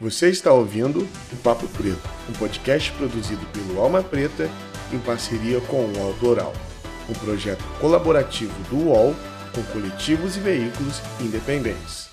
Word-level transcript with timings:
Você 0.00 0.30
está 0.30 0.50
ouvindo 0.50 1.06
o 1.30 1.36
Papo 1.42 1.68
Preto, 1.68 2.00
um 2.26 2.32
podcast 2.32 2.90
produzido 2.92 3.44
pelo 3.52 3.78
Alma 3.78 4.02
Preta 4.02 4.48
em 4.90 4.98
parceria 4.98 5.60
com 5.60 5.84
o 5.84 5.98
UOL 5.98 6.14
Doral, 6.14 6.54
um 7.06 7.12
projeto 7.12 7.62
colaborativo 7.78 8.54
do 8.70 8.88
UOL 8.88 9.14
com 9.54 9.62
coletivos 9.64 10.38
e 10.38 10.40
veículos 10.40 11.02
independentes. 11.20 12.08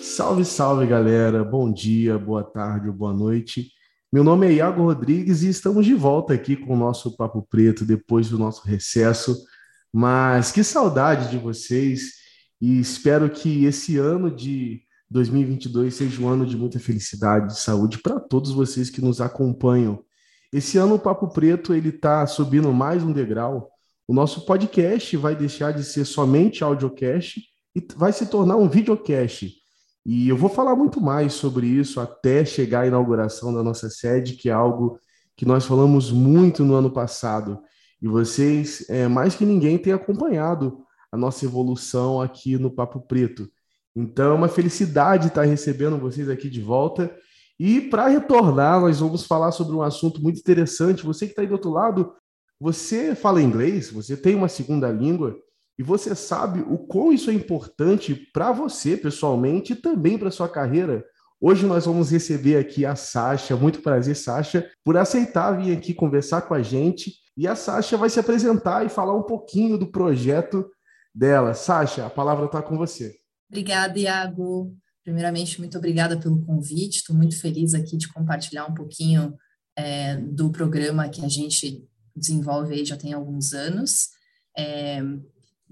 Salve, 0.00 0.46
salve 0.46 0.86
galera! 0.86 1.44
Bom 1.44 1.70
dia, 1.70 2.16
boa 2.16 2.42
tarde 2.42 2.88
ou 2.88 2.94
boa 2.94 3.12
noite. 3.12 3.81
Meu 4.12 4.22
nome 4.22 4.46
é 4.46 4.52
Iago 4.52 4.82
Rodrigues 4.82 5.42
e 5.42 5.48
estamos 5.48 5.86
de 5.86 5.94
volta 5.94 6.34
aqui 6.34 6.54
com 6.54 6.74
o 6.74 6.76
nosso 6.76 7.16
Papo 7.16 7.40
Preto 7.48 7.82
depois 7.82 8.28
do 8.28 8.38
nosso 8.38 8.62
recesso. 8.66 9.42
Mas 9.90 10.52
que 10.52 10.62
saudade 10.62 11.30
de 11.30 11.38
vocês 11.38 12.12
e 12.60 12.78
espero 12.78 13.30
que 13.30 13.64
esse 13.64 13.96
ano 13.96 14.30
de 14.30 14.82
2022 15.08 15.94
seja 15.94 16.20
um 16.20 16.28
ano 16.28 16.44
de 16.44 16.58
muita 16.58 16.78
felicidade 16.78 17.54
e 17.54 17.56
saúde 17.56 18.02
para 18.02 18.20
todos 18.20 18.50
vocês 18.50 18.90
que 18.90 19.00
nos 19.00 19.18
acompanham. 19.18 20.04
Esse 20.52 20.76
ano 20.76 20.96
o 20.96 20.98
Papo 20.98 21.28
Preto 21.28 21.72
ele 21.72 21.88
está 21.88 22.26
subindo 22.26 22.70
mais 22.70 23.02
um 23.02 23.14
degrau. 23.14 23.70
O 24.06 24.12
nosso 24.12 24.44
podcast 24.44 25.16
vai 25.16 25.34
deixar 25.34 25.72
de 25.72 25.82
ser 25.82 26.04
somente 26.04 26.62
audiocast 26.62 27.40
e 27.74 27.82
vai 27.96 28.12
se 28.12 28.26
tornar 28.26 28.56
um 28.56 28.68
videocast. 28.68 29.61
E 30.04 30.28
eu 30.28 30.36
vou 30.36 30.50
falar 30.50 30.74
muito 30.74 31.00
mais 31.00 31.32
sobre 31.34 31.66
isso 31.66 32.00
até 32.00 32.44
chegar 32.44 32.80
à 32.80 32.86
inauguração 32.86 33.54
da 33.54 33.62
nossa 33.62 33.88
sede, 33.88 34.34
que 34.34 34.48
é 34.48 34.52
algo 34.52 34.98
que 35.36 35.46
nós 35.46 35.64
falamos 35.64 36.10
muito 36.10 36.64
no 36.64 36.74
ano 36.74 36.90
passado. 36.90 37.62
E 38.00 38.08
vocês, 38.08 38.84
é, 38.88 39.06
mais 39.06 39.36
que 39.36 39.44
ninguém, 39.44 39.78
têm 39.78 39.92
acompanhado 39.92 40.78
a 41.10 41.16
nossa 41.16 41.44
evolução 41.44 42.20
aqui 42.20 42.58
no 42.58 42.70
Papo 42.70 43.00
Preto. 43.00 43.48
Então, 43.94 44.32
é 44.32 44.34
uma 44.34 44.48
felicidade 44.48 45.28
estar 45.28 45.42
recebendo 45.42 45.98
vocês 45.98 46.28
aqui 46.28 46.50
de 46.50 46.60
volta. 46.60 47.14
E 47.58 47.80
para 47.80 48.08
retornar, 48.08 48.80
nós 48.80 48.98
vamos 48.98 49.24
falar 49.24 49.52
sobre 49.52 49.76
um 49.76 49.82
assunto 49.82 50.20
muito 50.20 50.40
interessante. 50.40 51.04
Você 51.04 51.26
que 51.26 51.32
está 51.32 51.42
aí 51.42 51.48
do 51.48 51.52
outro 51.52 51.70
lado, 51.70 52.12
você 52.58 53.14
fala 53.14 53.42
inglês, 53.42 53.90
você 53.90 54.16
tem 54.16 54.34
uma 54.34 54.48
segunda 54.48 54.90
língua, 54.90 55.36
e 55.78 55.82
você 55.82 56.14
sabe 56.14 56.60
o 56.60 56.78
quão 56.78 57.12
isso 57.12 57.30
é 57.30 57.34
importante 57.34 58.14
para 58.32 58.52
você 58.52 58.96
pessoalmente 58.96 59.72
e 59.72 59.76
também 59.76 60.18
para 60.18 60.30
sua 60.30 60.48
carreira. 60.48 61.04
Hoje 61.40 61.66
nós 61.66 61.86
vamos 61.86 62.10
receber 62.10 62.56
aqui 62.56 62.86
a 62.86 62.94
Sasha. 62.94 63.56
Muito 63.56 63.82
prazer, 63.82 64.14
Sasha, 64.14 64.70
por 64.84 64.96
aceitar 64.96 65.52
vir 65.52 65.76
aqui 65.76 65.92
conversar 65.92 66.42
com 66.42 66.54
a 66.54 66.62
gente. 66.62 67.14
E 67.36 67.48
a 67.48 67.56
Sasha 67.56 67.96
vai 67.96 68.08
se 68.10 68.20
apresentar 68.20 68.86
e 68.86 68.88
falar 68.88 69.16
um 69.16 69.24
pouquinho 69.24 69.76
do 69.76 69.90
projeto 69.90 70.70
dela. 71.14 71.54
Sasha, 71.54 72.06
a 72.06 72.10
palavra 72.10 72.46
está 72.46 72.62
com 72.62 72.76
você. 72.76 73.16
Obrigada, 73.50 73.98
Iago. 73.98 74.76
Primeiramente, 75.02 75.58
muito 75.58 75.76
obrigada 75.76 76.16
pelo 76.16 76.40
convite. 76.44 76.98
Estou 76.98 77.16
muito 77.16 77.38
feliz 77.40 77.74
aqui 77.74 77.96
de 77.96 78.12
compartilhar 78.12 78.66
um 78.66 78.74
pouquinho 78.74 79.36
é, 79.76 80.16
do 80.16 80.50
programa 80.50 81.08
que 81.08 81.24
a 81.24 81.28
gente 81.28 81.84
desenvolve 82.14 82.74
aí 82.74 82.84
já 82.84 82.96
tem 82.96 83.12
alguns 83.12 83.52
anos. 83.52 84.10
É, 84.56 85.02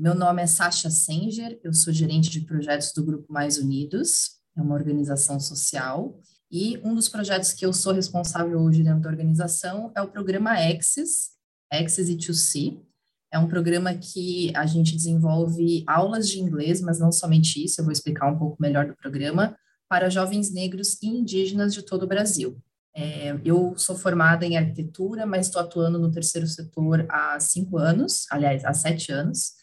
meu 0.01 0.15
nome 0.15 0.41
é 0.41 0.47
Sasha 0.47 0.89
Senger, 0.89 1.61
eu 1.63 1.75
sou 1.75 1.93
gerente 1.93 2.31
de 2.31 2.41
projetos 2.41 2.91
do 2.95 3.05
Grupo 3.05 3.31
Mais 3.31 3.59
Unidos, 3.59 4.39
é 4.57 4.63
uma 4.63 4.75
organização 4.75 5.39
social, 5.39 6.19
e 6.51 6.81
um 6.83 6.95
dos 6.95 7.07
projetos 7.07 7.53
que 7.53 7.67
eu 7.67 7.73
sou 7.75 7.93
responsável 7.93 8.59
hoje 8.63 8.83
dentro 8.83 9.03
da 9.03 9.11
organização 9.11 9.93
é 9.95 10.01
o 10.01 10.09
programa 10.09 10.53
Access, 10.53 11.33
Access 11.71 12.11
E2C. 12.11 12.81
É 13.31 13.39
um 13.39 13.47
programa 13.47 13.93
que 13.93 14.51
a 14.57 14.65
gente 14.65 14.97
desenvolve 14.97 15.85
aulas 15.87 16.31
de 16.31 16.41
inglês, 16.41 16.81
mas 16.81 16.99
não 16.99 17.13
somente 17.13 17.63
isso, 17.63 17.79
eu 17.79 17.85
vou 17.85 17.93
explicar 17.93 18.33
um 18.33 18.39
pouco 18.39 18.57
melhor 18.59 18.87
do 18.87 18.97
programa, 18.97 19.55
para 19.87 20.09
jovens 20.09 20.51
negros 20.51 20.97
e 21.03 21.09
indígenas 21.09 21.75
de 21.75 21.83
todo 21.83 22.05
o 22.05 22.09
Brasil. 22.09 22.59
É, 22.97 23.39
eu 23.45 23.75
sou 23.77 23.95
formada 23.95 24.47
em 24.47 24.57
arquitetura, 24.57 25.27
mas 25.27 25.47
estou 25.47 25.61
atuando 25.61 25.99
no 25.99 26.11
terceiro 26.11 26.47
setor 26.47 27.07
há 27.11 27.39
cinco 27.39 27.77
anos, 27.77 28.25
aliás, 28.31 28.65
há 28.65 28.73
sete 28.73 29.13
anos. 29.13 29.60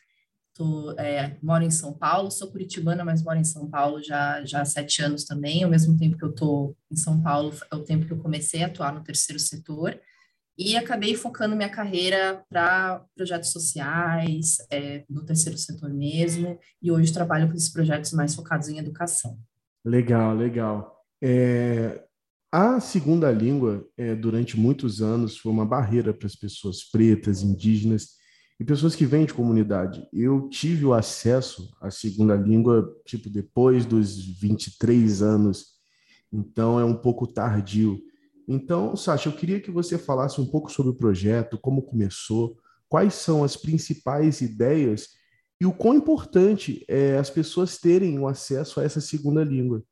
Tô, 0.58 0.92
é, 0.98 1.38
moro 1.44 1.64
em 1.64 1.70
São 1.70 1.94
Paulo, 1.94 2.32
sou 2.32 2.50
curitibana, 2.50 3.06
mas 3.06 3.22
moro 3.22 3.38
em 3.38 3.44
São 3.44 3.70
Paulo 3.70 4.02
já, 4.02 4.44
já 4.44 4.62
há 4.62 4.66
sete 4.66 5.04
anos 5.04 5.24
também. 5.24 5.64
Ao 5.64 5.70
mesmo 5.70 5.96
tempo 5.96 6.18
que 6.18 6.26
eu 6.26 6.32
estou 6.32 6.76
em 6.92 6.96
São 6.96 7.22
Paulo, 7.22 7.54
é 7.72 7.76
o 7.76 7.84
tempo 7.84 8.08
que 8.08 8.12
eu 8.12 8.18
comecei 8.18 8.64
a 8.64 8.66
atuar 8.66 8.92
no 8.92 9.04
terceiro 9.04 9.40
setor. 9.40 10.00
E 10.58 10.76
acabei 10.76 11.14
focando 11.14 11.56
minha 11.56 11.70
carreira 11.70 12.44
para 12.50 13.06
projetos 13.16 13.52
sociais, 13.52 14.58
é, 14.72 15.06
no 15.08 15.24
terceiro 15.24 15.60
setor 15.60 15.94
mesmo. 15.94 16.58
E 16.82 16.92
hoje 16.92 17.14
trabalho 17.14 17.48
com 17.48 17.54
esses 17.54 17.70
projetos 17.70 18.12
mais 18.12 18.34
focados 18.34 18.68
em 18.68 18.80
educação. 18.80 19.38
Legal, 19.86 20.36
legal. 20.36 21.06
É, 21.22 22.04
a 22.52 22.80
segunda 22.80 23.32
língua, 23.32 23.88
é, 23.96 24.16
durante 24.16 24.58
muitos 24.58 25.04
anos, 25.04 25.38
foi 25.38 25.52
uma 25.52 25.68
barreira 25.68 26.12
para 26.12 26.26
as 26.26 26.36
pessoas 26.36 26.84
pretas, 26.84 27.44
indígenas 27.44 28.17
e 28.60 28.66
pessoas 28.66 28.96
que 28.96 29.06
vêm 29.06 29.26
de 29.26 29.34
comunidade. 29.34 30.08
Eu 30.12 30.50
tive 30.50 30.86
o 30.86 30.94
acesso 30.94 31.76
à 31.80 31.92
segunda 31.92 32.36
língua, 32.36 32.92
tipo, 33.06 33.30
depois 33.30 33.86
dos 33.86 34.18
23 34.40 35.22
anos, 35.22 35.78
então 36.32 36.80
é 36.80 36.86
um 36.86 36.96
pouco 36.96 37.28
tardio. 37.28 38.02
Então, 38.48 38.96
Sasha, 38.96 39.30
eu 39.30 39.34
queria 39.34 39.60
que 39.60 39.70
você 39.70 39.98
falasse 39.98 40.42
um 40.42 40.46
pouco 40.46 40.72
sobre 40.72 40.92
o 40.92 40.96
projeto, 40.96 41.58
como 41.58 41.82
começou, 41.82 42.58
quais 42.90 43.14
são 43.14 43.44
as 43.44 43.56
principais 43.56 44.42
ideias 44.42 45.10
e 45.60 45.66
o 45.66 45.74
quão 45.74 45.96
importante 45.96 46.86
é 46.88 47.18
as 47.18 47.30
pessoas 47.30 47.78
terem 47.78 48.18
o 48.20 48.28
acesso 48.28 48.80
a 48.80 48.84
essa 48.84 49.02
segunda 49.02 49.44
língua. 49.44 49.84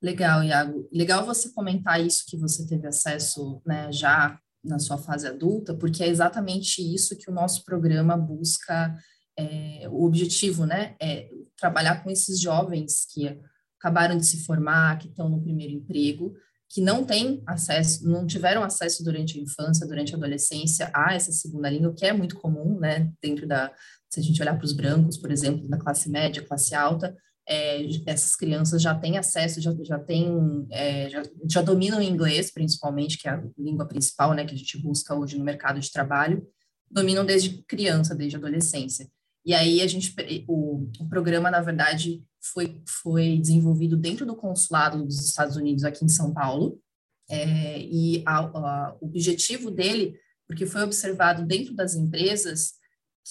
Legal, 0.00 0.44
Iago. 0.44 0.88
Legal 0.92 1.24
você 1.24 1.50
comentar 1.50 2.04
isso 2.04 2.24
que 2.26 2.36
você 2.36 2.66
teve 2.66 2.86
acesso 2.86 3.62
né, 3.66 3.90
já 3.90 4.38
na 4.64 4.78
sua 4.78 4.98
fase 4.98 5.26
adulta, 5.26 5.74
porque 5.74 6.02
é 6.02 6.08
exatamente 6.08 6.80
isso 6.80 7.16
que 7.16 7.30
o 7.30 7.34
nosso 7.34 7.64
programa 7.64 8.16
busca, 8.16 8.96
é, 9.36 9.86
o 9.90 10.04
objetivo, 10.04 10.64
né, 10.64 10.96
é 11.00 11.28
trabalhar 11.56 12.02
com 12.02 12.10
esses 12.10 12.40
jovens 12.40 13.06
que 13.12 13.38
acabaram 13.78 14.16
de 14.16 14.24
se 14.24 14.44
formar, 14.44 14.98
que 14.98 15.08
estão 15.08 15.28
no 15.28 15.42
primeiro 15.42 15.74
emprego, 15.74 16.34
que 16.68 16.80
não 16.80 17.04
têm 17.04 17.42
acesso, 17.46 18.08
não 18.08 18.26
tiveram 18.26 18.64
acesso 18.64 19.04
durante 19.04 19.38
a 19.38 19.42
infância, 19.42 19.86
durante 19.86 20.14
a 20.14 20.16
adolescência 20.16 20.90
a 20.94 21.14
essa 21.14 21.30
segunda 21.30 21.70
língua, 21.70 21.94
que 21.94 22.06
é 22.06 22.12
muito 22.12 22.36
comum, 22.36 22.80
né, 22.80 23.12
dentro 23.22 23.46
da, 23.46 23.72
se 24.10 24.20
a 24.20 24.22
gente 24.22 24.40
olhar 24.40 24.56
para 24.56 24.64
os 24.64 24.72
brancos, 24.72 25.16
por 25.16 25.30
exemplo, 25.30 25.68
da 25.68 25.76
classe 25.76 26.08
média, 26.08 26.42
classe 26.42 26.74
alta, 26.74 27.14
é, 27.46 27.86
essas 28.06 28.34
crianças 28.34 28.80
já 28.80 28.94
têm 28.94 29.18
acesso, 29.18 29.60
já, 29.60 29.74
já, 29.82 29.98
têm, 29.98 30.66
é, 30.70 31.10
já, 31.10 31.22
já, 31.48 31.62
dominam 31.62 31.98
o 31.98 32.02
inglês, 32.02 32.50
principalmente, 32.50 33.18
que 33.18 33.28
é 33.28 33.32
a 33.32 33.44
língua 33.58 33.86
principal 33.86 34.32
né, 34.32 34.44
que 34.44 34.54
a 34.54 34.58
gente 34.58 34.78
busca 34.78 35.14
hoje 35.14 35.38
no 35.38 35.44
mercado 35.44 35.78
de 35.78 35.90
trabalho, 35.90 36.46
dominam 36.90 37.24
desde 37.24 37.62
criança, 37.64 38.14
desde 38.14 38.36
adolescência. 38.36 39.08
E 39.44 39.52
aí 39.52 39.82
a 39.82 39.86
gente, 39.86 40.14
o, 40.48 40.88
o 40.98 41.08
programa, 41.08 41.50
na 41.50 41.60
verdade, 41.60 42.24
foi, 42.40 42.82
foi 42.86 43.38
desenvolvido 43.38 43.96
dentro 43.96 44.24
do 44.24 44.34
consulado 44.34 45.04
dos 45.04 45.22
Estados 45.22 45.56
Unidos 45.56 45.84
aqui 45.84 46.04
em 46.04 46.08
São 46.08 46.32
Paulo, 46.32 46.80
é, 47.28 47.78
e 47.80 48.22
a, 48.26 48.38
a, 48.38 48.96
o 49.00 49.06
objetivo 49.06 49.70
dele, 49.70 50.18
porque 50.46 50.66
foi 50.66 50.82
observado 50.82 51.46
dentro 51.46 51.74
das 51.74 51.94
empresas, 51.94 52.74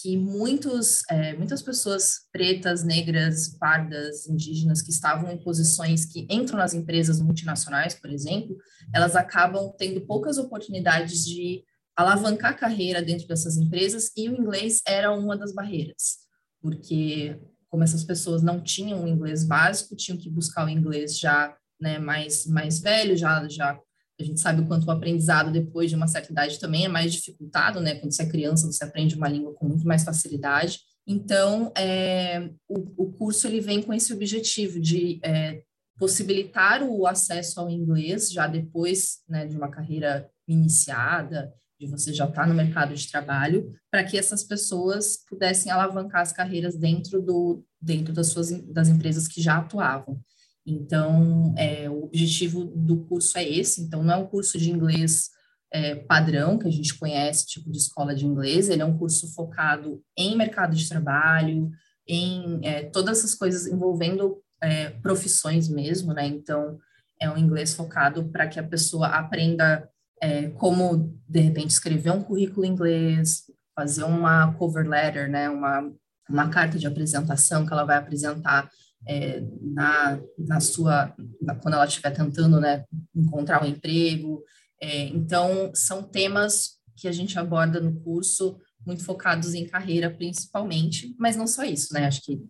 que 0.02 0.18
muitos, 0.18 1.04
é, 1.10 1.36
muitas 1.36 1.62
pessoas 1.62 2.22
pretas, 2.32 2.84
negras, 2.84 3.50
pardas, 3.60 4.28
indígenas 4.28 4.82
que 4.82 4.90
estavam 4.90 5.32
em 5.32 5.38
posições 5.38 6.06
que 6.06 6.26
entram 6.30 6.58
nas 6.58 6.74
empresas 6.74 7.22
multinacionais, 7.22 7.94
por 7.94 8.10
exemplo, 8.10 8.58
elas 8.94 9.16
acabam 9.16 9.72
tendo 9.78 10.02
poucas 10.02 10.38
oportunidades 10.38 11.24
de 11.26 11.64
alavancar 11.96 12.58
carreira 12.58 13.04
dentro 13.04 13.28
dessas 13.28 13.56
empresas 13.56 14.12
e 14.18 14.28
o 14.28 14.36
inglês 14.36 14.82
era 14.88 15.12
uma 15.12 15.38
das 15.38 15.54
barreiras, 15.54 16.18
porque 16.60 17.40
como 17.70 17.84
essas 17.84 18.04
pessoas 18.04 18.42
não 18.42 18.62
tinham 18.62 19.04
o 19.04 19.08
inglês 19.08 19.44
básico, 19.44 19.96
tinham 19.96 20.18
que 20.18 20.30
buscar 20.30 20.66
o 20.66 20.70
inglês 20.70 21.18
já 21.18 21.56
né, 21.80 22.00
mais, 22.00 22.46
mais 22.48 22.80
velho, 22.80 23.16
já, 23.16 23.48
já 23.48 23.80
a 24.20 24.24
gente 24.24 24.40
sabe 24.40 24.62
o 24.62 24.68
quanto 24.68 24.86
o 24.86 24.92
aprendizado 24.92 25.52
depois 25.52 25.90
de 25.90 25.96
uma 25.96 26.08
certa 26.08 26.32
idade 26.32 26.60
também 26.60 26.86
é 26.86 26.88
mais 26.88 27.14
dificultado, 27.14 27.80
né? 27.80 27.96
Quando 27.96 28.14
você 28.14 28.24
é 28.24 28.30
criança, 28.30 28.68
você 28.68 28.84
aprende 28.84 29.16
uma 29.16 29.28
língua 29.28 29.54
com 29.54 29.68
muito 29.68 29.88
mais 29.88 30.04
facilidade. 30.04 30.80
Então, 31.06 31.72
é, 31.76 32.50
o, 32.68 33.04
o, 33.04 33.12
curso 33.12 33.48
ele 33.48 33.60
vem 33.60 33.82
com 33.82 33.94
esse 33.94 34.14
objetivo 34.14 34.80
de 34.80 35.20
é, 35.24 35.62
possibilitar 35.98 36.82
o 36.84 37.06
acesso 37.06 37.60
ao 37.60 37.70
inglês 37.70 38.32
já 38.32 38.48
depois 38.48 39.18
né, 39.28 39.46
de 39.46 39.58
uma 39.58 39.70
carreira 39.70 40.30
iniciada, 40.48 41.54
de 41.80 41.88
você 41.88 42.14
já 42.14 42.26
estar 42.26 42.44
tá 42.44 42.48
no 42.48 42.54
mercado 42.54 42.94
de 42.94 43.12
trabalho, 43.12 43.70
para 43.92 44.04
que 44.04 44.18
essas 44.18 44.44
pessoas 44.44 45.18
pudessem 45.28 45.72
alavancar 45.72 46.22
as 46.22 46.32
carreiras 46.32 46.78
dentro, 46.78 47.22
do, 47.22 47.66
dentro 47.82 48.14
das, 48.14 48.28
suas, 48.28 48.52
das 48.68 48.88
empresas 48.88 49.28
que 49.28 49.42
já 49.42 49.58
atuavam. 49.58 50.22
Então, 50.66 51.54
é, 51.58 51.90
o 51.90 52.06
objetivo 52.06 52.66
do 52.66 53.04
curso 53.06 53.38
é 53.38 53.48
esse. 53.48 53.82
Então, 53.82 54.04
não 54.04 54.14
é 54.14 54.18
um 54.18 54.28
curso 54.28 54.58
de 54.58 54.72
inglês 54.72 55.30
é, 55.72 55.96
padrão 55.96 56.58
que 56.58 56.68
a 56.68 56.72
gente 56.72 56.98
conhece, 56.98 57.48
tipo 57.48 57.72
de 57.72 57.78
escola 57.78 58.16
de 58.16 58.26
inglês. 58.26 58.70
Ele 58.70 58.82
é 58.82 58.86
um 58.86 58.98
curso 58.98 59.34
focado 59.34 60.02
em 60.18 60.38
mercado 60.38 60.76
de 60.76 60.88
trabalho, 60.88 61.70
em 62.08 62.60
é, 62.64 62.84
todas 62.84 63.20
essas 63.20 63.36
coisas 63.36 63.68
envolvendo 63.68 64.42
é, 64.62 64.90
profissões 64.90 65.68
mesmo, 65.68 66.14
né? 66.14 66.26
Então, 66.26 66.80
é 67.20 67.30
um 67.30 67.38
inglês 67.38 67.74
focado 67.74 68.26
para 68.26 68.48
que 68.48 68.60
a 68.60 68.64
pessoa 68.64 69.08
aprenda 69.08 69.90
é, 70.22 70.50
como, 70.52 71.18
de 71.28 71.40
repente, 71.40 71.72
escrever 71.72 72.12
um 72.12 72.24
currículo 72.24 72.66
em 72.66 72.70
inglês, 72.70 73.44
fazer 73.76 74.04
uma 74.04 74.54
cover 74.54 74.88
letter, 74.88 75.30
né? 75.30 75.50
Uma, 75.50 75.92
uma 76.30 76.50
carta 76.50 76.78
de 76.78 76.88
apresentação 76.88 77.66
que 77.66 77.74
ela 77.74 77.84
vai 77.84 77.98
apresentar 77.98 78.70
é, 79.08 79.44
na, 79.62 80.20
na 80.38 80.60
sua, 80.60 81.14
na, 81.42 81.56
quando 81.56 81.76
ela 81.76 81.86
estiver 81.86 82.12
tentando, 82.12 82.60
né, 82.60 82.86
encontrar 83.16 83.64
um 83.64 83.68
emprego. 83.68 84.44
É, 84.82 85.08
então, 85.08 85.72
são 85.74 86.04
temas 86.04 86.78
que 86.96 87.08
a 87.08 87.12
gente 87.12 87.38
aborda 87.38 87.80
no 87.80 88.00
curso 88.02 88.58
muito 88.86 89.04
focados 89.04 89.54
em 89.54 89.66
carreira 89.66 90.10
principalmente, 90.10 91.16
mas 91.18 91.38
não 91.38 91.48
só 91.48 91.64
isso, 91.64 91.94
né? 91.94 92.06
Acho 92.06 92.22
que 92.22 92.42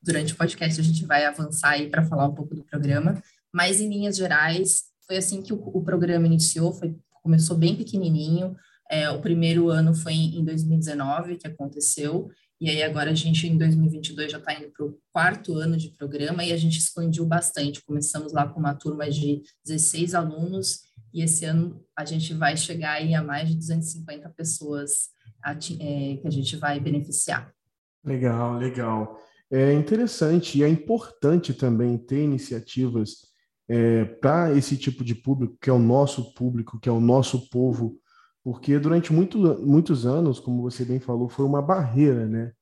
durante 0.00 0.32
o 0.32 0.36
podcast 0.36 0.80
a 0.80 0.84
gente 0.84 1.04
vai 1.04 1.24
avançar 1.24 1.70
aí 1.70 1.90
para 1.90 2.04
falar 2.04 2.26
um 2.26 2.34
pouco 2.34 2.54
do 2.54 2.64
programa, 2.64 3.20
mas 3.52 3.80
em 3.80 3.88
linhas 3.88 4.16
gerais 4.16 4.84
foi 5.06 5.16
assim 5.16 5.42
que 5.42 5.52
o, 5.52 5.56
o 5.56 5.82
programa 5.82 6.26
iniciou, 6.26 6.72
foi 6.72 6.96
começou 7.22 7.56
bem 7.56 7.76
pequenininho. 7.76 8.56
É, 8.90 9.08
o 9.08 9.20
primeiro 9.20 9.68
ano 9.68 9.94
foi 9.94 10.12
em 10.12 10.44
2019 10.44 11.36
que 11.36 11.46
aconteceu 11.46 12.28
e 12.62 12.70
aí 12.70 12.80
agora 12.80 13.10
a 13.10 13.14
gente 13.14 13.44
em 13.44 13.58
2022 13.58 14.30
já 14.30 14.38
está 14.38 14.54
indo 14.54 14.70
para 14.70 14.86
o 14.86 14.96
quarto 15.12 15.56
ano 15.56 15.76
de 15.76 15.88
programa 15.88 16.44
e 16.44 16.52
a 16.52 16.56
gente 16.56 16.78
expandiu 16.78 17.26
bastante. 17.26 17.84
Começamos 17.84 18.32
lá 18.32 18.46
com 18.46 18.60
uma 18.60 18.72
turma 18.72 19.10
de 19.10 19.42
16 19.66 20.14
alunos 20.14 20.82
e 21.12 21.24
esse 21.24 21.44
ano 21.44 21.84
a 21.98 22.04
gente 22.04 22.32
vai 22.34 22.56
chegar 22.56 22.92
aí 22.92 23.16
a 23.16 23.22
mais 23.22 23.48
de 23.48 23.56
250 23.56 24.28
pessoas 24.28 25.08
a, 25.42 25.50
é, 25.50 25.56
que 25.56 26.22
a 26.24 26.30
gente 26.30 26.54
vai 26.54 26.78
beneficiar. 26.78 27.52
Legal, 28.04 28.56
legal. 28.58 29.18
É 29.50 29.72
interessante 29.72 30.58
e 30.58 30.62
é 30.62 30.68
importante 30.68 31.52
também 31.52 31.98
ter 31.98 32.22
iniciativas 32.22 33.32
é, 33.68 34.04
para 34.04 34.56
esse 34.56 34.76
tipo 34.76 35.02
de 35.02 35.16
público, 35.16 35.58
que 35.60 35.68
é 35.68 35.72
o 35.72 35.80
nosso 35.80 36.32
público, 36.32 36.78
que 36.78 36.88
é 36.88 36.92
o 36.92 37.00
nosso 37.00 37.50
povo, 37.50 37.98
porque 38.44 38.78
durante 38.78 39.12
muito, 39.12 39.38
muitos 39.64 40.04
anos, 40.04 40.40
como 40.40 40.62
você 40.62 40.84
bem 40.84 40.98
falou, 40.98 41.28
foi 41.28 41.44
uma 41.44 41.62
barreira, 41.62 42.26
né? 42.26 42.52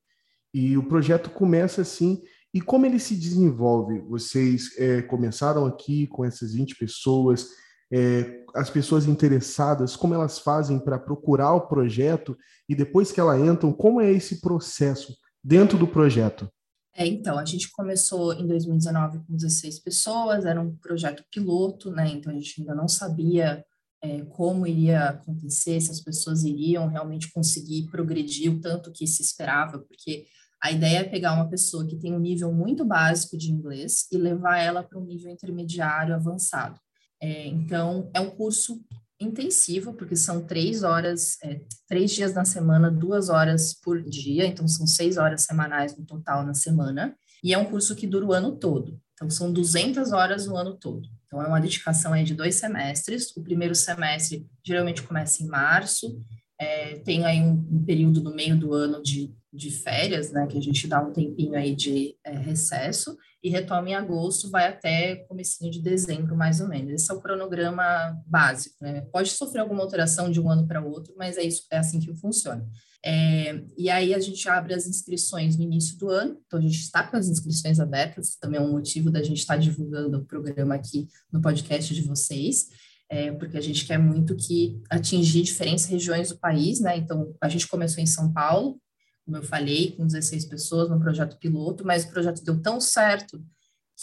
E 0.52 0.76
o 0.76 0.82
projeto 0.82 1.30
começa 1.30 1.82
assim. 1.82 2.22
E 2.52 2.60
como 2.60 2.84
ele 2.84 2.98
se 2.98 3.14
desenvolve? 3.14 4.00
Vocês 4.00 4.76
é, 4.76 5.00
começaram 5.02 5.64
aqui 5.64 6.06
com 6.08 6.24
essas 6.24 6.52
20 6.52 6.76
pessoas, 6.76 7.48
é, 7.90 8.44
as 8.54 8.68
pessoas 8.68 9.06
interessadas, 9.06 9.96
como 9.96 10.14
elas 10.14 10.38
fazem 10.38 10.78
para 10.78 10.98
procurar 10.98 11.54
o 11.54 11.68
projeto 11.68 12.36
e 12.68 12.74
depois 12.74 13.10
que 13.12 13.20
elas 13.20 13.40
entram, 13.40 13.72
como 13.72 14.00
é 14.00 14.10
esse 14.10 14.40
processo 14.40 15.16
dentro 15.42 15.78
do 15.78 15.86
projeto? 15.86 16.50
É, 16.94 17.06
então, 17.06 17.38
a 17.38 17.44
gente 17.44 17.70
começou 17.70 18.32
em 18.34 18.46
2019 18.46 19.20
com 19.20 19.36
16 19.36 19.78
pessoas, 19.78 20.44
era 20.44 20.60
um 20.60 20.76
projeto 20.76 21.24
piloto, 21.30 21.90
né? 21.90 22.08
Então 22.08 22.32
a 22.32 22.34
gente 22.34 22.60
ainda 22.60 22.74
não 22.74 22.88
sabia 22.88 23.64
é, 24.02 24.22
como 24.22 24.66
iria 24.66 25.10
acontecer, 25.10 25.80
se 25.80 25.90
as 25.90 26.00
pessoas 26.00 26.42
iriam 26.42 26.88
realmente 26.88 27.30
conseguir 27.32 27.88
progredir 27.90 28.52
o 28.52 28.60
tanto 28.60 28.92
que 28.92 29.06
se 29.06 29.22
esperava, 29.22 29.78
porque 29.78 30.24
a 30.62 30.70
ideia 30.70 30.98
é 30.98 31.04
pegar 31.04 31.34
uma 31.34 31.48
pessoa 31.48 31.86
que 31.86 31.96
tem 31.96 32.14
um 32.14 32.18
nível 32.18 32.52
muito 32.52 32.84
básico 32.84 33.36
de 33.36 33.50
inglês 33.50 34.06
e 34.12 34.18
levar 34.18 34.58
ela 34.58 34.82
para 34.82 34.98
um 34.98 35.04
nível 35.04 35.30
intermediário 35.30 36.14
avançado. 36.14 36.78
É, 37.20 37.46
então, 37.46 38.10
é 38.14 38.20
um 38.20 38.30
curso 38.30 38.80
intensivo, 39.20 39.92
porque 39.92 40.16
são 40.16 40.46
três 40.46 40.82
horas, 40.82 41.36
é, 41.42 41.60
três 41.86 42.10
dias 42.10 42.32
na 42.32 42.44
semana, 42.44 42.90
duas 42.90 43.28
horas 43.28 43.74
por 43.74 44.02
dia, 44.02 44.46
então 44.46 44.66
são 44.66 44.86
seis 44.86 45.18
horas 45.18 45.42
semanais 45.42 45.96
no 45.96 46.06
total 46.06 46.44
na 46.44 46.54
semana, 46.54 47.14
e 47.44 47.52
é 47.52 47.58
um 47.58 47.66
curso 47.66 47.94
que 47.94 48.06
dura 48.06 48.24
o 48.24 48.32
ano 48.32 48.56
todo. 48.56 48.98
Então, 49.20 49.28
são 49.28 49.52
200 49.52 50.12
horas 50.12 50.46
no 50.46 50.56
ano 50.56 50.74
todo. 50.74 51.06
Então, 51.26 51.42
é 51.42 51.46
uma 51.46 51.60
dedicação 51.60 52.14
aí 52.14 52.24
de 52.24 52.34
dois 52.34 52.54
semestres. 52.54 53.36
O 53.36 53.42
primeiro 53.42 53.74
semestre 53.74 54.46
geralmente 54.64 55.02
começa 55.02 55.42
em 55.42 55.46
março, 55.46 56.18
é, 56.58 56.96
tem 57.00 57.24
aí 57.26 57.40
um, 57.40 57.52
um, 57.52 57.84
período 57.84 58.22
no 58.22 58.34
meio 58.34 58.58
do 58.58 58.72
ano 58.74 59.02
de, 59.02 59.30
de 59.52 59.70
férias, 59.70 60.30
né, 60.30 60.46
que 60.46 60.58
a 60.58 60.60
gente 60.60 60.86
dá 60.86 61.02
um 61.02 61.12
tempinho 61.12 61.54
aí 61.54 61.74
de 61.74 62.16
é, 62.24 62.32
recesso, 62.32 63.16
e 63.42 63.48
retoma 63.48 63.90
em 63.90 63.94
agosto, 63.94 64.50
vai 64.50 64.68
até 64.68 65.16
comecinho 65.26 65.70
de 65.70 65.80
dezembro, 65.80 66.36
mais 66.36 66.60
ou 66.60 66.68
menos. 66.68 66.92
Esse 66.92 67.10
é 67.10 67.14
o 67.14 67.20
cronograma 67.20 68.18
básico, 68.26 68.76
né? 68.82 69.00
Pode 69.12 69.30
sofrer 69.30 69.60
alguma 69.60 69.82
alteração 69.82 70.30
de 70.30 70.38
um 70.38 70.50
ano 70.50 70.66
para 70.66 70.84
outro, 70.84 71.14
mas 71.16 71.38
é 71.38 71.42
isso, 71.42 71.66
é 71.70 71.78
assim 71.78 71.98
que 71.98 72.14
funciona. 72.14 72.66
É, 73.04 73.64
e 73.78 73.88
aí 73.88 74.12
a 74.12 74.18
gente 74.18 74.46
abre 74.48 74.74
as 74.74 74.86
inscrições 74.86 75.56
no 75.56 75.62
início 75.62 75.96
do 75.96 76.10
ano, 76.10 76.38
então 76.46 76.58
a 76.58 76.62
gente 76.62 76.80
está 76.80 77.02
com 77.02 77.16
as 77.16 77.28
inscrições 77.28 77.80
abertas, 77.80 78.36
também 78.36 78.60
é 78.60 78.62
um 78.62 78.72
motivo 78.72 79.10
da 79.10 79.22
gente 79.22 79.38
estar 79.38 79.54
tá 79.54 79.60
divulgando 79.60 80.18
o 80.18 80.24
programa 80.24 80.74
aqui 80.74 81.08
no 81.32 81.40
podcast 81.40 81.94
de 81.94 82.02
vocês, 82.02 82.68
é, 83.08 83.32
porque 83.32 83.56
a 83.56 83.60
gente 83.60 83.86
quer 83.86 83.98
muito 83.98 84.36
que 84.36 84.80
atingir 84.90 85.42
diferentes 85.42 85.86
regiões 85.86 86.28
do 86.28 86.38
país, 86.38 86.78
né? 86.78 86.96
Então 86.96 87.34
a 87.40 87.48
gente 87.48 87.66
começou 87.66 88.02
em 88.02 88.06
São 88.06 88.32
Paulo, 88.32 88.78
como 89.24 89.38
eu 89.38 89.42
falei, 89.42 89.92
com 89.92 90.06
16 90.06 90.44
pessoas 90.44 90.90
no 90.90 91.00
projeto 91.00 91.38
piloto, 91.38 91.84
mas 91.84 92.04
o 92.04 92.10
projeto 92.10 92.44
deu 92.44 92.60
tão 92.60 92.80
certo 92.80 93.42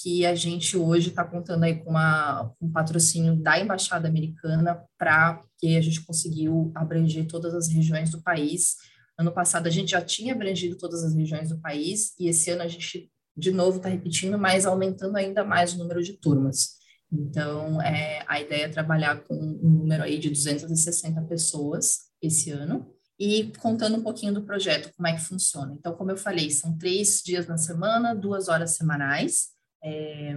que 0.01 0.25
a 0.25 0.35
gente 0.35 0.77
hoje 0.77 1.09
está 1.09 1.23
contando 1.23 1.63
aí 1.63 1.75
com 1.75 1.89
uma, 1.89 2.53
um 2.61 2.71
patrocínio 2.71 3.35
da 3.35 3.59
Embaixada 3.59 4.07
Americana 4.07 4.83
para 4.97 5.43
que 5.57 5.75
a 5.75 5.81
gente 5.81 6.05
conseguiu 6.05 6.71
abranger 6.75 7.25
todas 7.25 7.53
as 7.55 7.67
regiões 7.67 8.11
do 8.11 8.21
país. 8.21 8.75
Ano 9.17 9.31
passado 9.31 9.65
a 9.65 9.71
gente 9.71 9.91
já 9.91 10.01
tinha 10.01 10.33
abrangido 10.33 10.77
todas 10.77 11.03
as 11.03 11.15
regiões 11.15 11.49
do 11.49 11.59
país 11.59 12.13
e 12.19 12.27
esse 12.27 12.51
ano 12.51 12.61
a 12.61 12.67
gente 12.67 13.11
de 13.35 13.51
novo 13.51 13.77
está 13.77 13.89
repetindo, 13.89 14.37
mas 14.37 14.65
aumentando 14.65 15.15
ainda 15.15 15.43
mais 15.43 15.73
o 15.73 15.77
número 15.77 16.03
de 16.03 16.13
turmas. 16.13 16.77
Então, 17.11 17.81
é, 17.81 18.23
a 18.27 18.41
ideia 18.41 18.65
é 18.65 18.69
trabalhar 18.69 19.23
com 19.23 19.35
um 19.35 19.79
número 19.79 20.03
aí 20.03 20.19
de 20.19 20.29
260 20.29 21.21
pessoas 21.23 22.07
esse 22.21 22.51
ano 22.51 22.91
e 23.19 23.51
contando 23.59 23.97
um 23.97 24.03
pouquinho 24.03 24.33
do 24.33 24.43
projeto, 24.43 24.91
como 24.95 25.07
é 25.07 25.13
que 25.13 25.21
funciona. 25.21 25.73
Então, 25.77 25.93
como 25.93 26.11
eu 26.11 26.17
falei, 26.17 26.51
são 26.51 26.77
três 26.77 27.21
dias 27.23 27.47
na 27.47 27.57
semana, 27.57 28.13
duas 28.13 28.47
horas 28.47 28.71
semanais, 28.71 29.56
é, 29.83 30.35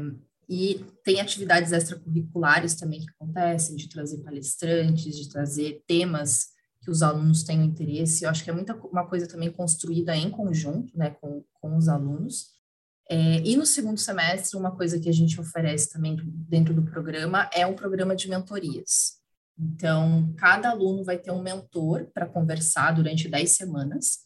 e 0.48 0.84
tem 1.04 1.20
atividades 1.20 1.70
extracurriculares 1.70 2.74
também 2.74 3.00
que 3.00 3.10
acontecem, 3.10 3.76
de 3.76 3.88
trazer 3.88 4.18
palestrantes, 4.18 5.16
de 5.16 5.28
trazer 5.28 5.82
temas 5.86 6.48
que 6.82 6.90
os 6.90 7.02
alunos 7.02 7.44
tenham 7.44 7.62
interesse. 7.62 8.24
Eu 8.24 8.30
acho 8.30 8.42
que 8.42 8.50
é 8.50 8.52
muita, 8.52 8.74
uma 8.74 9.06
coisa 9.06 9.28
também 9.28 9.50
construída 9.52 10.16
em 10.16 10.30
conjunto, 10.30 10.96
né, 10.96 11.10
com, 11.20 11.44
com 11.54 11.76
os 11.76 11.88
alunos. 11.88 12.48
É, 13.08 13.40
e 13.44 13.56
no 13.56 13.64
segundo 13.66 13.98
semestre, 13.98 14.58
uma 14.58 14.74
coisa 14.74 14.98
que 14.98 15.08
a 15.08 15.12
gente 15.12 15.40
oferece 15.40 15.92
também 15.92 16.16
dentro 16.24 16.74
do 16.74 16.82
programa 16.82 17.48
é 17.52 17.66
um 17.66 17.74
programa 17.74 18.16
de 18.16 18.28
mentorias. 18.28 19.20
Então, 19.58 20.32
cada 20.36 20.70
aluno 20.70 21.04
vai 21.04 21.18
ter 21.18 21.30
um 21.30 21.42
mentor 21.42 22.06
para 22.14 22.26
conversar 22.26 22.92
durante 22.92 23.28
10 23.28 23.50
semanas 23.50 24.20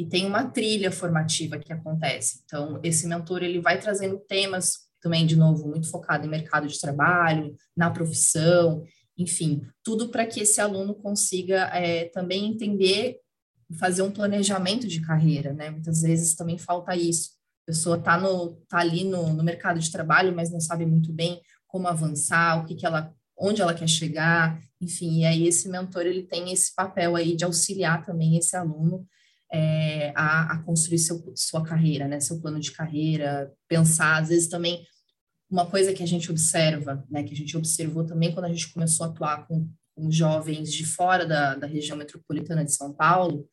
e 0.00 0.06
tem 0.06 0.24
uma 0.24 0.44
trilha 0.44 0.90
formativa 0.90 1.58
que 1.58 1.70
acontece. 1.70 2.40
Então, 2.46 2.80
esse 2.82 3.06
mentor 3.06 3.42
ele 3.42 3.60
vai 3.60 3.78
trazendo 3.78 4.18
temas 4.18 4.88
também, 4.98 5.26
de 5.26 5.36
novo, 5.36 5.68
muito 5.68 5.90
focado 5.90 6.26
em 6.26 6.30
mercado 6.30 6.66
de 6.66 6.80
trabalho, 6.80 7.54
na 7.76 7.90
profissão, 7.90 8.82
enfim, 9.18 9.60
tudo 9.84 10.08
para 10.08 10.24
que 10.24 10.40
esse 10.40 10.58
aluno 10.58 10.94
consiga 10.94 11.64
é, 11.74 12.06
também 12.06 12.46
entender, 12.46 13.18
fazer 13.78 14.00
um 14.00 14.10
planejamento 14.10 14.88
de 14.88 15.02
carreira, 15.02 15.52
né? 15.52 15.68
Muitas 15.68 16.00
vezes 16.00 16.34
também 16.34 16.56
falta 16.56 16.96
isso. 16.96 17.32
A 17.64 17.66
pessoa 17.66 17.98
está 17.98 18.18
tá 18.70 18.78
ali 18.78 19.04
no, 19.04 19.34
no 19.34 19.44
mercado 19.44 19.78
de 19.78 19.92
trabalho, 19.92 20.34
mas 20.34 20.50
não 20.50 20.60
sabe 20.60 20.86
muito 20.86 21.12
bem 21.12 21.42
como 21.66 21.88
avançar, 21.88 22.58
o 22.58 22.64
que, 22.64 22.74
que 22.74 22.86
ela, 22.86 23.12
onde 23.38 23.60
ela 23.60 23.74
quer 23.74 23.88
chegar, 23.88 24.58
enfim, 24.80 25.20
e 25.20 25.24
aí 25.26 25.46
esse 25.46 25.68
mentor 25.68 26.06
ele 26.06 26.22
tem 26.22 26.50
esse 26.50 26.74
papel 26.74 27.16
aí 27.16 27.36
de 27.36 27.44
auxiliar 27.44 28.02
também 28.02 28.38
esse 28.38 28.56
aluno 28.56 29.06
é, 29.52 30.12
a, 30.14 30.52
a, 30.52 30.62
construir 30.62 30.98
seu, 30.98 31.32
sua 31.34 31.62
carreira, 31.62 32.06
né, 32.06 32.20
seu 32.20 32.40
plano 32.40 32.60
de 32.60 32.72
carreira, 32.72 33.52
pensar, 33.68 34.22
às 34.22 34.28
vezes 34.28 34.48
também, 34.48 34.84
uma 35.50 35.66
coisa 35.66 35.92
que 35.92 36.02
a 36.02 36.06
gente 36.06 36.30
observa, 36.30 37.04
né, 37.10 37.24
que 37.24 37.34
a 37.34 37.36
gente 37.36 37.56
observou 37.56 38.04
também 38.04 38.32
quando 38.32 38.44
a 38.44 38.52
gente 38.52 38.72
começou 38.72 39.06
a 39.06 39.08
atuar 39.08 39.46
com, 39.48 39.68
com 39.96 40.10
jovens 40.10 40.72
de 40.72 40.86
fora 40.86 41.26
da, 41.26 41.56
da 41.56 41.66
região 41.66 41.96
metropolitana 41.96 42.64
de 42.64 42.72
São 42.72 42.92
Paulo, 42.92 43.48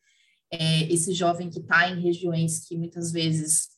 é 0.50 0.84
esse 0.92 1.12
jovem 1.12 1.50
que 1.50 1.58
está 1.58 1.90
em 1.90 2.00
regiões 2.00 2.66
que 2.66 2.76
muitas 2.76 3.12
vezes 3.12 3.68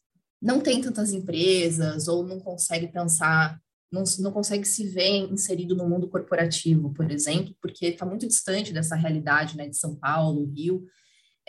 não 0.41 0.61
tem 0.61 0.81
tantas 0.81 1.12
empresas 1.12 2.07
ou 2.07 2.27
não 2.27 2.39
consegue 2.39 2.89
pensar, 2.89 3.61
não, 3.91 4.05
não 4.21 4.31
consegue 4.31 4.65
se 4.65 4.87
ver 4.87 5.31
inserido 5.31 5.75
no 5.75 5.89
mundo 5.89 6.09
corporativo, 6.09 6.93
por 6.95 7.11
exemplo, 7.11 7.55
porque 7.61 7.87
está 7.87 8.07
muito 8.07 8.27
distante 8.27 8.73
dessa 8.73 8.95
realidade 8.95 9.57
né, 9.57 9.69
de 9.69 9.77
São 9.77 9.97
Paulo, 9.97 10.50
Rio, 10.55 10.85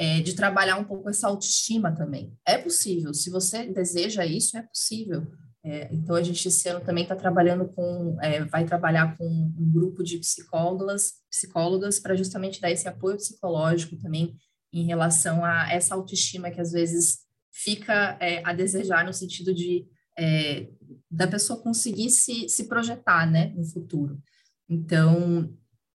é, 0.02 0.20
de 0.20 0.34
trabalhar 0.34 0.78
um 0.78 0.84
pouco 0.84 1.12
essa 1.12 1.28
autoestima 1.28 1.92
também. 1.92 2.36
É 2.44 2.58
possível, 2.58 3.14
se 3.14 3.30
você 3.30 3.68
deseja 3.68 4.26
isso, 4.26 4.58
é 4.58 4.64
possível. 4.64 5.28
É, 5.64 5.94
então, 5.94 6.16
a 6.16 6.24
gente 6.24 6.48
esse 6.48 6.68
ano 6.68 6.84
também 6.84 7.04
está 7.04 7.16
trabalhando 7.16 7.68
com, 7.68 8.18
é, 8.20 8.44
vai 8.46 8.66
trabalhar 8.66 9.16
com 9.16 9.24
um 9.24 9.72
grupo 9.72 10.04
de 10.04 10.18
psicólogas, 10.18 11.14
psicólogas 11.30 12.00
para 12.00 12.16
justamente 12.16 12.60
dar 12.60 12.72
esse 12.72 12.88
apoio 12.88 13.16
psicológico 13.18 13.96
também 13.98 14.36
em 14.74 14.88
relação 14.88 15.46
a 15.46 15.72
essa 15.72 15.94
autoestima 15.94 16.50
que 16.50 16.60
às 16.60 16.72
vezes 16.72 17.20
fica 17.52 18.18
é, 18.20 18.42
a 18.44 18.54
desejar 18.54 19.06
no 19.06 19.14
sentido 19.14 19.54
de 19.54 19.86
é, 20.18 20.68
da 21.12 21.28
pessoa 21.28 21.62
conseguir 21.62 22.10
se, 22.10 22.50
se 22.50 22.68
projetar, 22.68 23.30
né, 23.30 23.54
no 23.56 23.64
futuro. 23.64 24.20
Então, 24.68 25.56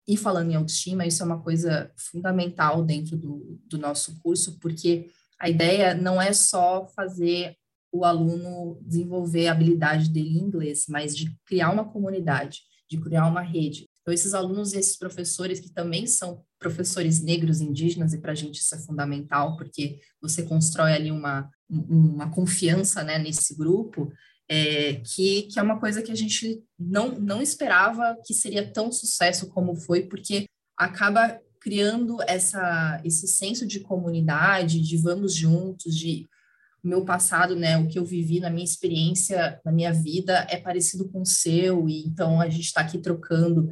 e 0.07 0.17
falando 0.17 0.51
em 0.51 0.55
autoestima, 0.55 1.07
isso 1.07 1.23
é 1.23 1.27
uma 1.27 1.41
coisa 1.41 1.91
fundamental 1.97 2.85
dentro 2.85 3.17
do, 3.17 3.61
do 3.67 3.79
nosso 3.79 4.19
curso, 4.21 4.59
porque 4.59 5.11
a 5.39 5.49
ideia 5.49 5.95
não 5.95 6.21
é 6.21 6.33
só 6.33 6.87
fazer 6.95 7.57
o 7.93 8.05
aluno 8.05 8.81
desenvolver 8.83 9.49
a 9.49 9.53
habilidade 9.53 10.09
dele 10.09 10.39
em 10.39 10.43
inglês, 10.43 10.87
mas 10.89 11.17
de 11.17 11.37
criar 11.45 11.71
uma 11.71 11.85
comunidade, 11.85 12.61
de 12.89 12.99
criar 12.99 13.27
uma 13.27 13.43
rede. 13.43 13.87
Então, 14.01 14.13
esses 14.13 14.35
alunos 14.35 14.73
e 14.73 14.79
esses 14.79 14.97
professores, 14.97 15.61
que 15.61 15.71
também 15.71 16.07
são 16.07 16.43
professores 16.59 17.23
negros 17.23 17.61
indígenas, 17.61 18.13
e 18.13 18.19
para 18.19 18.33
a 18.33 18.35
gente 18.35 18.57
isso 18.61 18.75
é 18.75 18.79
fundamental, 18.79 19.57
porque 19.57 20.01
você 20.21 20.43
constrói 20.43 20.93
ali 20.93 21.11
uma, 21.11 21.49
uma 21.69 22.31
confiança 22.31 23.05
né, 23.05 23.19
nesse 23.19 23.57
grupo, 23.57 24.13
é, 24.55 25.01
que, 25.03 25.45
que 25.45 25.59
é 25.59 25.63
uma 25.63 25.81
coisa 25.81 26.03
que 26.03 26.13
a 26.13 26.15
gente 26.15 26.63
não, 26.79 27.19
não 27.19 27.41
esperava 27.41 28.19
que 28.23 28.35
seria 28.35 28.71
tão 28.71 28.93
sucesso 28.93 29.49
como 29.49 29.75
foi, 29.75 30.03
porque 30.03 30.45
acaba 30.77 31.41
criando 31.59 32.19
essa, 32.29 33.01
esse 33.03 33.27
senso 33.27 33.67
de 33.67 33.81
comunidade, 33.81 34.83
de 34.83 34.99
vamos 34.99 35.35
juntos, 35.35 35.97
de 35.97 36.29
meu 36.85 37.03
passado, 37.03 37.57
né, 37.57 37.79
o 37.79 37.89
que 37.89 37.99
eu 37.99 38.05
vivi 38.05 38.41
na 38.41 38.51
minha 38.51 38.65
experiência, 38.65 39.59
na 39.65 39.73
minha 39.73 39.93
vida, 39.93 40.47
é 40.51 40.59
parecido 40.59 41.09
com 41.09 41.23
o 41.23 41.27
seu, 41.27 41.89
e 41.89 42.05
então 42.05 42.39
a 42.39 42.51
gente 42.51 42.65
está 42.67 42.83
aqui 42.83 42.99
trocando, 42.99 43.71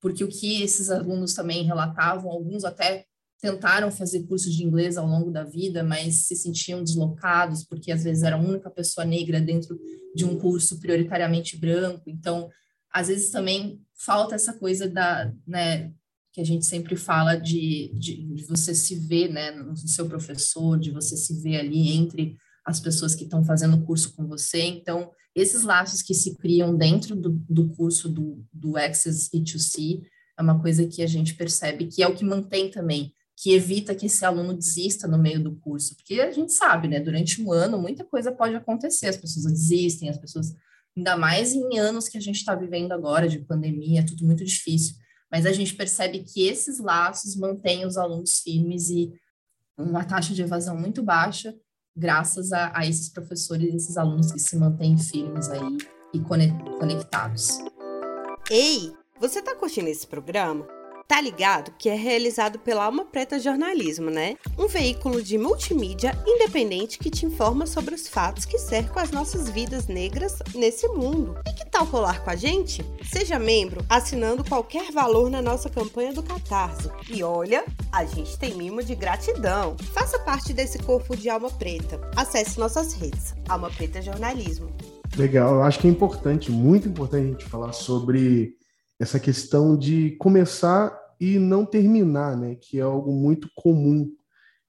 porque 0.00 0.22
o 0.22 0.28
que 0.28 0.62
esses 0.62 0.90
alunos 0.90 1.34
também 1.34 1.64
relatavam, 1.64 2.30
alguns 2.30 2.64
até 2.64 3.04
tentaram 3.40 3.90
fazer 3.90 4.26
curso 4.26 4.50
de 4.50 4.62
inglês 4.62 4.96
ao 4.96 5.06
longo 5.06 5.30
da 5.30 5.44
vida, 5.44 5.82
mas 5.82 6.26
se 6.26 6.36
sentiam 6.36 6.84
deslocados, 6.84 7.64
porque 7.64 7.90
às 7.90 8.04
vezes 8.04 8.22
era 8.22 8.36
a 8.36 8.40
única 8.40 8.70
pessoa 8.70 9.04
negra 9.04 9.40
dentro 9.40 9.78
de 10.14 10.24
um 10.24 10.38
curso 10.38 10.78
prioritariamente 10.78 11.56
branco, 11.56 12.02
então 12.06 12.48
às 12.92 13.08
vezes 13.08 13.30
também 13.30 13.80
falta 13.94 14.34
essa 14.34 14.52
coisa 14.52 14.88
da, 14.88 15.32
né, 15.46 15.92
que 16.32 16.40
a 16.40 16.44
gente 16.44 16.66
sempre 16.66 16.96
fala 16.96 17.36
de, 17.36 17.92
de, 17.94 18.24
de 18.34 18.44
você 18.44 18.74
se 18.74 18.94
ver, 18.94 19.28
né, 19.28 19.50
no 19.50 19.76
seu 19.76 20.08
professor, 20.08 20.78
de 20.78 20.90
você 20.90 21.16
se 21.16 21.40
ver 21.40 21.56
ali 21.56 21.90
entre 21.92 22.36
as 22.64 22.78
pessoas 22.78 23.14
que 23.14 23.24
estão 23.24 23.44
fazendo 23.44 23.76
o 23.76 23.84
curso 23.84 24.14
com 24.14 24.26
você. 24.26 24.62
Então, 24.62 25.10
esses 25.34 25.62
laços 25.62 26.02
que 26.02 26.14
se 26.14 26.36
criam 26.36 26.76
dentro 26.76 27.16
do, 27.16 27.30
do 27.48 27.70
curso 27.70 28.08
do, 28.08 28.44
do 28.52 28.76
Access 28.76 29.30
E2C 29.34 30.02
é 30.38 30.42
uma 30.42 30.60
coisa 30.60 30.86
que 30.86 31.02
a 31.02 31.06
gente 31.06 31.34
percebe 31.34 31.86
que 31.86 32.02
é 32.02 32.08
o 32.08 32.14
que 32.14 32.24
mantém 32.24 32.70
também, 32.70 33.12
que 33.40 33.54
evita 33.54 33.94
que 33.94 34.04
esse 34.04 34.22
aluno 34.22 34.52
desista 34.52 35.08
no 35.08 35.16
meio 35.16 35.42
do 35.42 35.56
curso, 35.56 35.96
porque 35.96 36.20
a 36.20 36.30
gente 36.30 36.52
sabe, 36.52 36.88
né, 36.88 37.00
durante 37.00 37.40
um 37.40 37.50
ano 37.50 37.78
muita 37.78 38.04
coisa 38.04 38.30
pode 38.30 38.54
acontecer, 38.54 39.06
as 39.06 39.16
pessoas 39.16 39.46
desistem, 39.46 40.10
as 40.10 40.18
pessoas, 40.18 40.54
ainda 40.94 41.16
mais 41.16 41.54
em 41.54 41.78
anos 41.78 42.06
que 42.06 42.18
a 42.18 42.20
gente 42.20 42.36
está 42.36 42.54
vivendo 42.54 42.92
agora, 42.92 43.26
de 43.26 43.38
pandemia, 43.38 44.00
é 44.00 44.04
tudo 44.04 44.26
muito 44.26 44.44
difícil, 44.44 44.94
mas 45.32 45.46
a 45.46 45.52
gente 45.52 45.74
percebe 45.74 46.22
que 46.22 46.46
esses 46.46 46.78
laços 46.78 47.34
mantêm 47.34 47.86
os 47.86 47.96
alunos 47.96 48.40
firmes 48.40 48.90
e 48.90 49.10
uma 49.78 50.04
taxa 50.04 50.34
de 50.34 50.42
evasão 50.42 50.76
muito 50.76 51.02
baixa, 51.02 51.54
graças 51.96 52.52
a, 52.52 52.70
a 52.78 52.86
esses 52.86 53.08
professores, 53.08 53.74
esses 53.74 53.96
alunos 53.96 54.30
que 54.30 54.38
se 54.38 54.54
mantêm 54.54 54.98
firmes 54.98 55.48
aí 55.48 55.78
e 56.12 56.20
conectados. 56.20 57.58
Ei, 58.50 58.92
você 59.18 59.38
está 59.38 59.56
curtindo 59.56 59.88
esse 59.88 60.06
programa? 60.06 60.79
Tá 61.10 61.20
ligado 61.20 61.72
que 61.76 61.88
é 61.88 61.96
realizado 61.96 62.60
pela 62.60 62.84
Alma 62.84 63.04
Preta 63.04 63.36
Jornalismo, 63.36 64.12
né? 64.12 64.36
Um 64.56 64.68
veículo 64.68 65.20
de 65.20 65.36
multimídia 65.36 66.16
independente 66.24 67.00
que 67.00 67.10
te 67.10 67.26
informa 67.26 67.66
sobre 67.66 67.96
os 67.96 68.06
fatos 68.06 68.44
que 68.44 68.56
cercam 68.56 69.02
as 69.02 69.10
nossas 69.10 69.50
vidas 69.50 69.88
negras 69.88 70.38
nesse 70.54 70.86
mundo. 70.86 71.36
E 71.48 71.52
que 71.52 71.68
tal 71.68 71.84
colar 71.88 72.22
com 72.22 72.30
a 72.30 72.36
gente? 72.36 72.84
Seja 73.12 73.40
membro 73.40 73.84
assinando 73.88 74.44
qualquer 74.44 74.92
valor 74.92 75.28
na 75.28 75.42
nossa 75.42 75.68
campanha 75.68 76.12
do 76.12 76.22
Catarse. 76.22 76.88
E 77.10 77.24
olha, 77.24 77.64
a 77.90 78.04
gente 78.04 78.38
tem 78.38 78.54
mimo 78.54 78.80
de 78.80 78.94
gratidão. 78.94 79.76
Faça 79.92 80.16
parte 80.20 80.52
desse 80.52 80.78
corpo 80.78 81.16
de 81.16 81.28
Alma 81.28 81.50
Preta. 81.50 82.00
Acesse 82.14 82.56
nossas 82.56 82.92
redes, 82.92 83.34
Alma 83.48 83.68
Preta 83.68 84.00
Jornalismo. 84.00 84.70
Legal, 85.16 85.56
eu 85.56 85.62
acho 85.64 85.80
que 85.80 85.88
é 85.88 85.90
importante, 85.90 86.52
muito 86.52 86.88
importante 86.88 87.26
a 87.26 87.30
gente 87.32 87.44
falar 87.46 87.72
sobre 87.72 88.54
essa 89.00 89.18
questão 89.18 89.76
de 89.76 90.10
começar 90.20 90.99
e 91.20 91.38
não 91.38 91.66
terminar, 91.66 92.36
né? 92.36 92.54
Que 92.54 92.78
é 92.78 92.82
algo 92.82 93.12
muito 93.12 93.48
comum, 93.54 94.10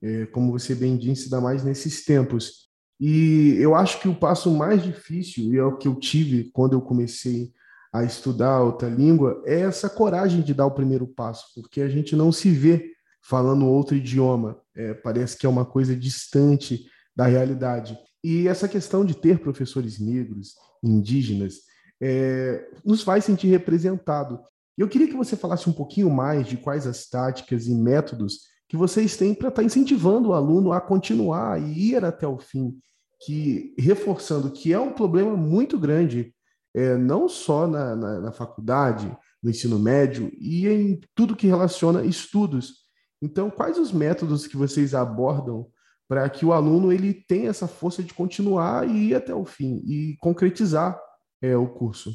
é, 0.01 0.25
como 0.27 0.51
você 0.51 0.75
bem 0.75 0.97
disse, 0.97 1.25
ainda 1.25 1.39
mais 1.39 1.63
nesses 1.63 2.03
tempos. 2.03 2.69
E 2.99 3.55
eu 3.59 3.73
acho 3.73 3.99
que 3.99 4.07
o 4.07 4.15
passo 4.15 4.51
mais 4.51 4.83
difícil, 4.83 5.53
e 5.53 5.57
é 5.57 5.63
o 5.63 5.77
que 5.77 5.87
eu 5.87 5.95
tive 5.95 6.51
quando 6.51 6.73
eu 6.73 6.81
comecei 6.81 7.51
a 7.93 8.03
estudar 8.03 8.61
outra 8.61 8.87
língua, 8.87 9.41
é 9.45 9.61
essa 9.61 9.89
coragem 9.89 10.41
de 10.41 10.53
dar 10.53 10.65
o 10.65 10.75
primeiro 10.75 11.07
passo, 11.07 11.45
porque 11.55 11.81
a 11.81 11.89
gente 11.89 12.15
não 12.15 12.31
se 12.31 12.51
vê 12.51 12.91
falando 13.21 13.65
outro 13.65 13.95
idioma, 13.95 14.59
é, 14.75 14.93
parece 14.93 15.37
que 15.37 15.45
é 15.45 15.49
uma 15.49 15.65
coisa 15.65 15.95
distante 15.95 16.85
da 17.15 17.25
realidade. 17.25 17.97
E 18.23 18.47
essa 18.47 18.67
questão 18.67 19.03
de 19.03 19.15
ter 19.15 19.39
professores 19.39 19.99
negros, 19.99 20.55
indígenas, 20.83 21.61
é, 21.99 22.67
nos 22.83 23.03
faz 23.03 23.25
sentir 23.25 23.47
representado. 23.47 24.39
Eu 24.81 24.89
queria 24.89 25.07
que 25.07 25.15
você 25.15 25.35
falasse 25.35 25.69
um 25.69 25.73
pouquinho 25.73 26.09
mais 26.09 26.47
de 26.47 26.57
quais 26.57 26.87
as 26.87 27.07
táticas 27.07 27.67
e 27.67 27.75
métodos 27.75 28.47
que 28.67 28.75
vocês 28.75 29.15
têm 29.15 29.31
para 29.31 29.49
estar 29.49 29.61
tá 29.61 29.63
incentivando 29.63 30.29
o 30.29 30.33
aluno 30.33 30.71
a 30.71 30.81
continuar 30.81 31.61
e 31.61 31.91
ir 31.91 32.03
até 32.03 32.27
o 32.27 32.39
fim, 32.39 32.75
que 33.23 33.75
reforçando 33.77 34.49
que 34.49 34.73
é 34.73 34.79
um 34.79 34.91
problema 34.91 35.37
muito 35.37 35.77
grande, 35.77 36.33
é, 36.73 36.97
não 36.97 37.29
só 37.29 37.67
na, 37.67 37.95
na, 37.95 38.19
na 38.21 38.31
faculdade, 38.31 39.15
no 39.43 39.51
ensino 39.51 39.77
médio 39.77 40.31
e 40.39 40.67
em 40.67 40.99
tudo 41.13 41.35
que 41.35 41.45
relaciona 41.45 42.03
estudos. 42.03 42.77
Então, 43.21 43.51
quais 43.51 43.77
os 43.77 43.91
métodos 43.91 44.47
que 44.47 44.57
vocês 44.57 44.95
abordam 44.95 45.67
para 46.07 46.27
que 46.27 46.43
o 46.43 46.53
aluno 46.53 46.91
ele 46.91 47.13
tenha 47.13 47.51
essa 47.51 47.67
força 47.67 48.01
de 48.01 48.15
continuar 48.15 48.89
e 48.89 49.09
ir 49.09 49.15
até 49.15 49.35
o 49.35 49.45
fim 49.45 49.83
e 49.85 50.17
concretizar 50.19 50.99
é, 51.39 51.55
o 51.55 51.67
curso? 51.67 52.11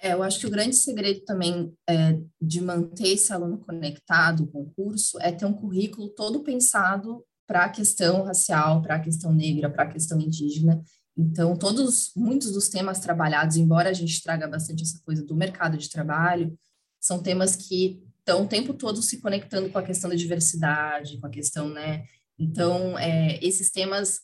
É, 0.00 0.12
eu 0.12 0.22
acho 0.22 0.40
que 0.40 0.46
o 0.46 0.50
grande 0.50 0.76
segredo 0.76 1.20
também 1.20 1.72
é, 1.88 2.18
de 2.40 2.60
manter 2.60 3.08
esse 3.08 3.32
aluno 3.32 3.58
conectado 3.58 4.46
com 4.46 4.62
o 4.62 4.70
curso 4.70 5.18
é 5.20 5.32
ter 5.32 5.46
um 5.46 5.54
currículo 5.54 6.08
todo 6.10 6.42
pensado 6.42 7.24
para 7.46 7.64
a 7.64 7.68
questão 7.68 8.22
racial, 8.24 8.82
para 8.82 8.96
a 8.96 9.00
questão 9.00 9.32
negra, 9.32 9.70
para 9.70 9.84
a 9.84 9.90
questão 9.90 10.20
indígena. 10.20 10.82
Então, 11.16 11.56
todos, 11.56 12.12
muitos 12.14 12.52
dos 12.52 12.68
temas 12.68 13.00
trabalhados, 13.00 13.56
embora 13.56 13.88
a 13.88 13.94
gente 13.94 14.22
traga 14.22 14.46
bastante 14.46 14.82
essa 14.82 15.00
coisa 15.02 15.24
do 15.24 15.34
mercado 15.34 15.78
de 15.78 15.88
trabalho, 15.88 16.58
são 17.00 17.22
temas 17.22 17.56
que 17.56 18.02
estão 18.18 18.44
o 18.44 18.48
tempo 18.48 18.74
todo 18.74 19.00
se 19.00 19.20
conectando 19.20 19.70
com 19.70 19.78
a 19.78 19.82
questão 19.82 20.10
da 20.10 20.16
diversidade, 20.16 21.18
com 21.18 21.26
a 21.26 21.30
questão, 21.30 21.68
né? 21.70 22.04
Então, 22.38 22.98
é, 22.98 23.38
esses 23.42 23.70
temas 23.70 24.20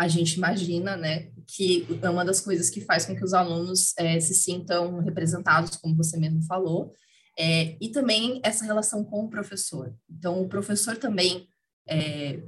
a 0.00 0.08
gente 0.08 0.32
imagina, 0.38 0.96
né, 0.96 1.30
que 1.46 1.86
é 2.00 2.08
uma 2.08 2.24
das 2.24 2.40
coisas 2.40 2.70
que 2.70 2.80
faz 2.80 3.04
com 3.04 3.14
que 3.14 3.22
os 3.22 3.34
alunos 3.34 3.92
é, 3.98 4.18
se 4.18 4.32
sintam 4.32 4.98
representados, 5.00 5.76
como 5.76 5.94
você 5.94 6.16
mesmo 6.16 6.42
falou, 6.44 6.94
é, 7.38 7.76
e 7.78 7.90
também 7.90 8.40
essa 8.42 8.64
relação 8.64 9.04
com 9.04 9.26
o 9.26 9.28
professor. 9.28 9.94
Então, 10.08 10.40
o 10.40 10.48
professor 10.48 10.96
também, 10.96 11.46
é, 11.86 12.42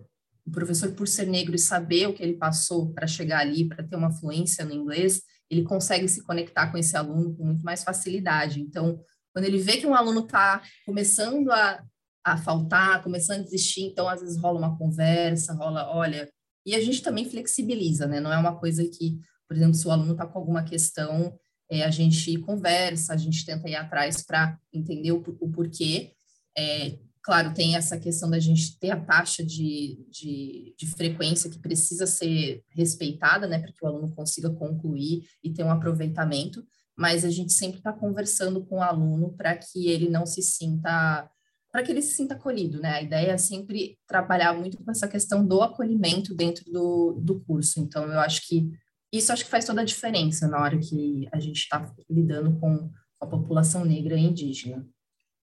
o 0.46 0.50
professor 0.50 0.92
por 0.92 1.06
ser 1.06 1.26
negro 1.26 1.54
e 1.54 1.58
saber 1.58 2.06
o 2.06 2.14
que 2.14 2.22
ele 2.22 2.38
passou 2.38 2.90
para 2.90 3.06
chegar 3.06 3.40
ali, 3.40 3.68
para 3.68 3.86
ter 3.86 3.96
uma 3.96 4.10
fluência 4.10 4.64
no 4.64 4.72
inglês, 4.72 5.20
ele 5.50 5.62
consegue 5.62 6.08
se 6.08 6.22
conectar 6.22 6.70
com 6.70 6.78
esse 6.78 6.96
aluno 6.96 7.36
com 7.36 7.44
muito 7.44 7.62
mais 7.62 7.84
facilidade. 7.84 8.62
Então, 8.62 8.98
quando 9.30 9.44
ele 9.44 9.58
vê 9.58 9.76
que 9.76 9.86
um 9.86 9.94
aluno 9.94 10.20
está 10.20 10.62
começando 10.86 11.50
a, 11.50 11.84
a 12.24 12.38
faltar, 12.38 13.02
começando 13.02 13.40
a 13.40 13.44
desistir, 13.44 13.82
então 13.82 14.08
às 14.08 14.22
vezes 14.22 14.40
rola 14.40 14.58
uma 14.58 14.78
conversa, 14.78 15.52
rola, 15.52 15.94
olha, 15.94 16.32
e 16.64 16.74
a 16.74 16.80
gente 16.80 17.02
também 17.02 17.28
flexibiliza, 17.28 18.06
né? 18.06 18.20
Não 18.20 18.32
é 18.32 18.38
uma 18.38 18.56
coisa 18.56 18.84
que, 18.84 19.18
por 19.48 19.56
exemplo, 19.56 19.74
se 19.74 19.86
o 19.86 19.90
aluno 19.90 20.12
está 20.12 20.26
com 20.26 20.38
alguma 20.38 20.62
questão, 20.62 21.38
é, 21.70 21.84
a 21.84 21.90
gente 21.90 22.38
conversa, 22.38 23.14
a 23.14 23.16
gente 23.16 23.44
tenta 23.44 23.68
ir 23.68 23.74
atrás 23.74 24.22
para 24.22 24.58
entender 24.72 25.12
o, 25.12 25.22
o 25.40 25.50
porquê. 25.50 26.12
É, 26.56 26.98
claro, 27.22 27.54
tem 27.54 27.76
essa 27.76 27.98
questão 27.98 28.28
da 28.28 28.38
gente 28.38 28.78
ter 28.78 28.90
a 28.90 29.00
taxa 29.00 29.44
de, 29.44 30.04
de, 30.10 30.74
de 30.76 30.86
frequência 30.86 31.50
que 31.50 31.58
precisa 31.58 32.06
ser 32.06 32.62
respeitada, 32.70 33.46
né? 33.46 33.58
Para 33.58 33.72
que 33.72 33.84
o 33.84 33.88
aluno 33.88 34.14
consiga 34.14 34.50
concluir 34.50 35.24
e 35.42 35.50
ter 35.50 35.64
um 35.64 35.70
aproveitamento, 35.70 36.64
mas 36.96 37.24
a 37.24 37.30
gente 37.30 37.52
sempre 37.52 37.78
está 37.78 37.92
conversando 37.92 38.64
com 38.64 38.76
o 38.76 38.82
aluno 38.82 39.32
para 39.32 39.56
que 39.56 39.88
ele 39.88 40.08
não 40.08 40.26
se 40.26 40.42
sinta 40.42 41.28
para 41.72 41.82
que 41.82 41.90
ele 41.90 42.02
se 42.02 42.14
sinta 42.14 42.34
acolhido, 42.34 42.78
né? 42.80 42.90
A 42.96 43.02
ideia 43.02 43.32
é 43.32 43.38
sempre 43.38 43.98
trabalhar 44.06 44.52
muito 44.52 44.76
com 44.76 44.90
essa 44.90 45.08
questão 45.08 45.44
do 45.44 45.62
acolhimento 45.62 46.34
dentro 46.34 46.70
do, 46.70 47.18
do 47.18 47.40
curso. 47.40 47.80
Então, 47.80 48.04
eu 48.04 48.20
acho 48.20 48.46
que 48.46 48.70
Isso 49.10 49.32
acho 49.32 49.44
que 49.44 49.50
faz 49.50 49.64
toda 49.64 49.80
a 49.80 49.84
diferença 49.84 50.46
na 50.46 50.60
hora 50.60 50.78
que 50.78 51.26
a 51.32 51.40
gente 51.40 51.56
está 51.58 51.90
lidando 52.08 52.58
com 52.60 52.90
a 53.20 53.26
população 53.26 53.84
negra 53.84 54.16
e 54.16 54.24
indígena. 54.24 54.86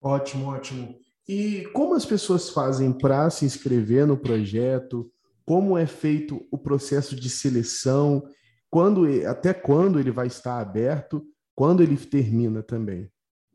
Ótimo, 0.01 0.47
ótimo. 0.47 0.95
E 1.27 1.67
como 1.73 1.93
as 1.95 2.05
pessoas 2.05 2.49
fazem 2.49 2.91
para 2.91 3.29
se 3.29 3.45
inscrever 3.45 4.05
no 4.07 4.17
projeto? 4.17 5.11
Como 5.45 5.77
é 5.77 5.85
feito 5.85 6.45
o 6.51 6.57
processo 6.57 7.15
de 7.15 7.29
seleção? 7.29 8.23
Quando, 8.69 9.05
até 9.25 9.53
quando 9.53 9.99
ele 9.99 10.11
vai 10.11 10.27
estar 10.27 10.59
aberto? 10.59 11.25
Quando 11.55 11.81
ele 11.81 11.97
termina 11.97 12.61
também? 12.61 13.09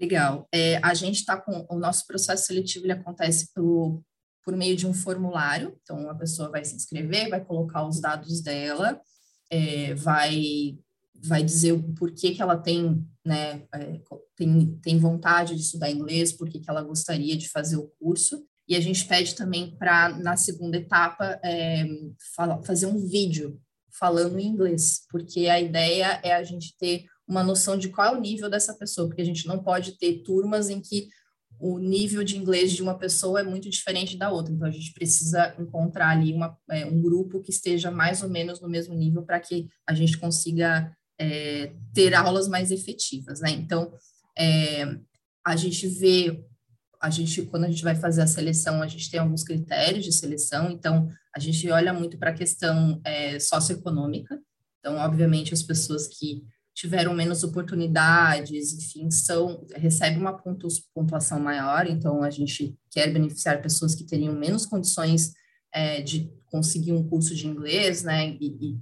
Legal. 0.04 0.46
É, 0.52 0.76
a 0.82 0.92
gente 0.92 1.16
está 1.16 1.36
com 1.36 1.66
o 1.68 1.78
nosso 1.78 2.06
processo 2.06 2.46
seletivo 2.46 2.84
ele 2.84 2.92
acontece 2.92 3.52
pelo, 3.54 4.02
por 4.44 4.54
meio 4.54 4.76
de 4.76 4.86
um 4.86 4.92
formulário. 4.92 5.74
Então 5.82 6.10
a 6.10 6.14
pessoa 6.14 6.50
vai 6.50 6.62
se 6.62 6.76
inscrever, 6.76 7.30
vai 7.30 7.42
colocar 7.42 7.86
os 7.86 8.00
dados 8.00 8.42
dela, 8.42 9.00
é, 9.50 9.94
vai 9.94 10.78
vai 11.26 11.42
dizer 11.42 11.72
o 11.72 11.82
porquê 11.94 12.32
que 12.32 12.42
ela 12.42 12.58
tem, 12.58 13.02
né, 13.24 13.62
é, 13.74 13.98
tem, 14.36 14.78
tem 14.82 14.98
vontade 14.98 15.54
de 15.54 15.62
estudar 15.62 15.90
inglês, 15.90 16.34
porquê 16.34 16.60
que 16.60 16.68
ela 16.68 16.82
gostaria 16.82 17.34
de 17.34 17.48
fazer 17.48 17.78
o 17.78 17.90
curso. 17.98 18.44
E 18.68 18.76
a 18.76 18.80
gente 18.80 19.06
pede 19.06 19.34
também 19.34 19.74
para, 19.78 20.10
na 20.18 20.36
segunda 20.36 20.76
etapa, 20.76 21.40
é, 21.42 21.86
fazer 22.66 22.84
um 22.84 22.98
vídeo 22.98 23.58
falando 23.98 24.38
em 24.38 24.48
inglês, 24.48 25.06
porque 25.10 25.48
a 25.48 25.58
ideia 25.58 26.20
é 26.22 26.34
a 26.34 26.42
gente 26.42 26.76
ter 26.76 27.06
uma 27.26 27.42
noção 27.42 27.76
de 27.78 27.88
qual 27.88 28.14
é 28.14 28.16
o 28.16 28.20
nível 28.20 28.50
dessa 28.50 28.74
pessoa, 28.74 29.08
porque 29.08 29.22
a 29.22 29.24
gente 29.24 29.46
não 29.46 29.62
pode 29.62 29.98
ter 29.98 30.22
turmas 30.22 30.68
em 30.68 30.80
que 30.80 31.08
o 31.58 31.78
nível 31.78 32.24
de 32.24 32.36
inglês 32.36 32.72
de 32.72 32.82
uma 32.82 32.98
pessoa 32.98 33.40
é 33.40 33.42
muito 33.42 33.70
diferente 33.70 34.16
da 34.16 34.30
outra. 34.30 34.52
Então, 34.52 34.66
a 34.66 34.70
gente 34.70 34.92
precisa 34.92 35.54
encontrar 35.58 36.10
ali 36.10 36.32
uma, 36.32 36.56
é, 36.70 36.84
um 36.84 37.00
grupo 37.00 37.40
que 37.40 37.50
esteja 37.50 37.90
mais 37.90 38.22
ou 38.22 38.28
menos 38.28 38.60
no 38.60 38.68
mesmo 38.68 38.94
nível 38.94 39.22
para 39.22 39.40
que 39.40 39.68
a 39.86 39.94
gente 39.94 40.18
consiga 40.18 40.92
é, 41.18 41.72
ter 41.94 42.14
aulas 42.14 42.48
mais 42.48 42.70
efetivas, 42.70 43.40
né? 43.40 43.50
Então, 43.50 43.92
é, 44.36 44.98
a 45.46 45.56
gente 45.56 45.86
vê, 45.86 46.44
a 47.00 47.08
gente, 47.08 47.42
quando 47.42 47.64
a 47.64 47.70
gente 47.70 47.84
vai 47.84 47.94
fazer 47.94 48.22
a 48.22 48.26
seleção, 48.26 48.82
a 48.82 48.88
gente 48.88 49.10
tem 49.10 49.20
alguns 49.20 49.44
critérios 49.44 50.04
de 50.04 50.12
seleção, 50.12 50.70
então, 50.70 51.08
a 51.34 51.38
gente 51.38 51.68
olha 51.70 51.92
muito 51.92 52.18
para 52.18 52.30
a 52.30 52.34
questão 52.34 53.00
é, 53.04 53.38
socioeconômica, 53.38 54.38
então, 54.80 54.96
obviamente, 54.96 55.54
as 55.54 55.62
pessoas 55.62 56.06
que 56.06 56.44
tiveram 56.74 57.14
menos 57.14 57.44
oportunidades, 57.44 58.72
enfim, 58.72 59.10
são 59.10 59.64
recebem 59.76 60.18
uma 60.18 60.36
pontuação 60.92 61.38
maior, 61.38 61.86
então 61.86 62.22
a 62.22 62.30
gente 62.30 62.76
quer 62.90 63.12
beneficiar 63.12 63.62
pessoas 63.62 63.94
que 63.94 64.04
teriam 64.04 64.34
menos 64.34 64.66
condições 64.66 65.32
é, 65.72 66.02
de 66.02 66.30
conseguir 66.46 66.92
um 66.92 67.08
curso 67.08 67.34
de 67.34 67.46
inglês, 67.46 68.02
né, 68.02 68.36
e, 68.40 68.72
e 68.72 68.80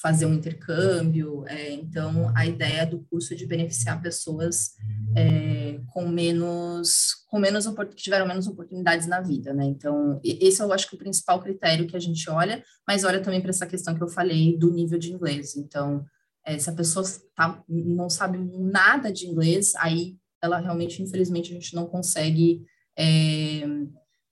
fazer 0.00 0.26
um 0.26 0.34
intercâmbio, 0.34 1.44
é, 1.46 1.72
então 1.72 2.30
a 2.34 2.46
ideia 2.46 2.86
do 2.86 3.00
curso 3.10 3.32
é 3.32 3.36
de 3.36 3.46
beneficiar 3.46 4.00
pessoas 4.02 4.72
é, 5.16 5.80
com 5.88 6.06
menos, 6.06 7.14
com 7.30 7.38
menos 7.38 7.66
que 7.66 7.96
tiveram 7.96 8.26
menos 8.26 8.46
oportunidades 8.46 9.06
na 9.06 9.20
vida, 9.20 9.52
né, 9.52 9.64
então 9.66 10.20
esse 10.24 10.62
eu 10.62 10.72
acho 10.72 10.88
que 10.88 10.94
é 10.94 10.96
o 10.96 10.98
principal 10.98 11.42
critério 11.42 11.86
que 11.86 11.96
a 11.96 12.00
gente 12.00 12.28
olha, 12.30 12.62
mas 12.88 13.04
olha 13.04 13.20
também 13.20 13.42
para 13.42 13.50
essa 13.50 13.66
questão 13.66 13.94
que 13.94 14.02
eu 14.02 14.08
falei 14.08 14.58
do 14.58 14.72
nível 14.72 14.98
de 14.98 15.12
inglês, 15.12 15.54
então 15.54 16.04
é, 16.46 16.56
se 16.58 16.70
a 16.70 16.72
pessoa 16.72 17.04
tá, 17.34 17.62
não 17.68 18.08
sabe 18.08 18.38
nada 18.38 19.12
de 19.12 19.26
inglês, 19.26 19.74
aí 19.76 20.16
ela 20.40 20.60
realmente, 20.60 21.02
infelizmente, 21.02 21.50
a 21.50 21.54
gente 21.54 21.74
não 21.74 21.86
consegue, 21.86 22.64
é, 22.96 23.66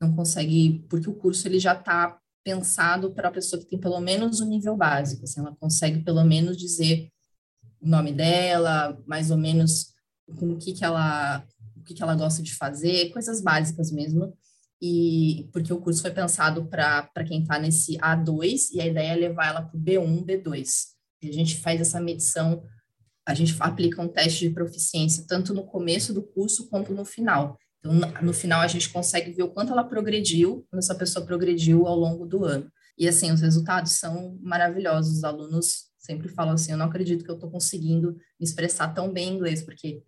não 0.00 0.14
consegue, 0.14 0.86
porque 0.88 1.10
o 1.10 1.14
curso 1.14 1.48
ele 1.48 1.58
já 1.58 1.74
está 1.74 2.16
pensado 2.44 3.10
para 3.12 3.28
a 3.28 3.32
pessoa 3.32 3.60
que 3.60 3.68
tem 3.68 3.80
pelo 3.80 4.00
menos 4.00 4.40
o 4.40 4.46
nível 4.46 4.76
básico, 4.76 5.24
assim, 5.24 5.40
ela 5.40 5.56
consegue 5.56 6.04
pelo 6.04 6.22
menos 6.22 6.56
dizer 6.56 7.10
o 7.80 7.88
nome 7.88 8.12
dela, 8.12 8.96
mais 9.06 9.30
ou 9.30 9.36
menos 9.36 9.92
com 10.38 10.52
o 10.52 10.56
que, 10.56 10.72
que 10.72 10.84
ela 10.84 11.44
o 11.76 11.82
que, 11.82 11.94
que 11.94 12.02
ela 12.02 12.14
gosta 12.14 12.42
de 12.42 12.54
fazer, 12.54 13.10
coisas 13.10 13.42
básicas 13.42 13.90
mesmo. 13.90 14.32
E 14.80 15.48
porque 15.52 15.72
o 15.72 15.80
curso 15.80 16.00
foi 16.00 16.10
pensado 16.10 16.64
para 16.66 17.24
quem 17.26 17.42
está 17.42 17.58
nesse 17.58 17.98
A2 17.98 18.70
e 18.72 18.80
a 18.80 18.86
ideia 18.86 19.12
é 19.12 19.16
levar 19.16 19.48
ela 19.48 19.62
para 19.62 19.76
o 19.76 19.80
B1, 19.80 20.24
B2. 20.24 20.93
A 21.28 21.32
gente 21.32 21.60
faz 21.60 21.80
essa 21.80 22.00
medição, 22.00 22.62
a 23.26 23.34
gente 23.34 23.54
aplica 23.60 24.02
um 24.02 24.08
teste 24.08 24.48
de 24.48 24.54
proficiência 24.54 25.24
tanto 25.26 25.54
no 25.54 25.64
começo 25.64 26.12
do 26.12 26.22
curso 26.22 26.68
quanto 26.68 26.92
no 26.92 27.04
final. 27.04 27.58
Então, 27.78 27.92
no 28.22 28.32
final, 28.32 28.60
a 28.60 28.66
gente 28.66 28.88
consegue 28.90 29.30
ver 29.32 29.42
o 29.42 29.50
quanto 29.50 29.72
ela 29.72 29.84
progrediu, 29.84 30.66
quando 30.70 30.82
essa 30.82 30.94
pessoa 30.94 31.24
progrediu 31.24 31.86
ao 31.86 31.96
longo 31.96 32.26
do 32.26 32.44
ano. 32.44 32.70
E, 32.96 33.06
assim, 33.06 33.30
os 33.30 33.40
resultados 33.40 33.92
são 33.92 34.38
maravilhosos. 34.40 35.18
Os 35.18 35.24
alunos 35.24 35.90
sempre 35.98 36.28
falam 36.28 36.54
assim: 36.54 36.72
eu 36.72 36.78
não 36.78 36.86
acredito 36.86 37.24
que 37.24 37.30
eu 37.30 37.34
estou 37.34 37.50
conseguindo 37.50 38.12
me 38.12 38.46
expressar 38.46 38.88
tão 38.94 39.12
bem 39.12 39.28
em 39.28 39.34
inglês, 39.34 39.62
porque 39.62 40.02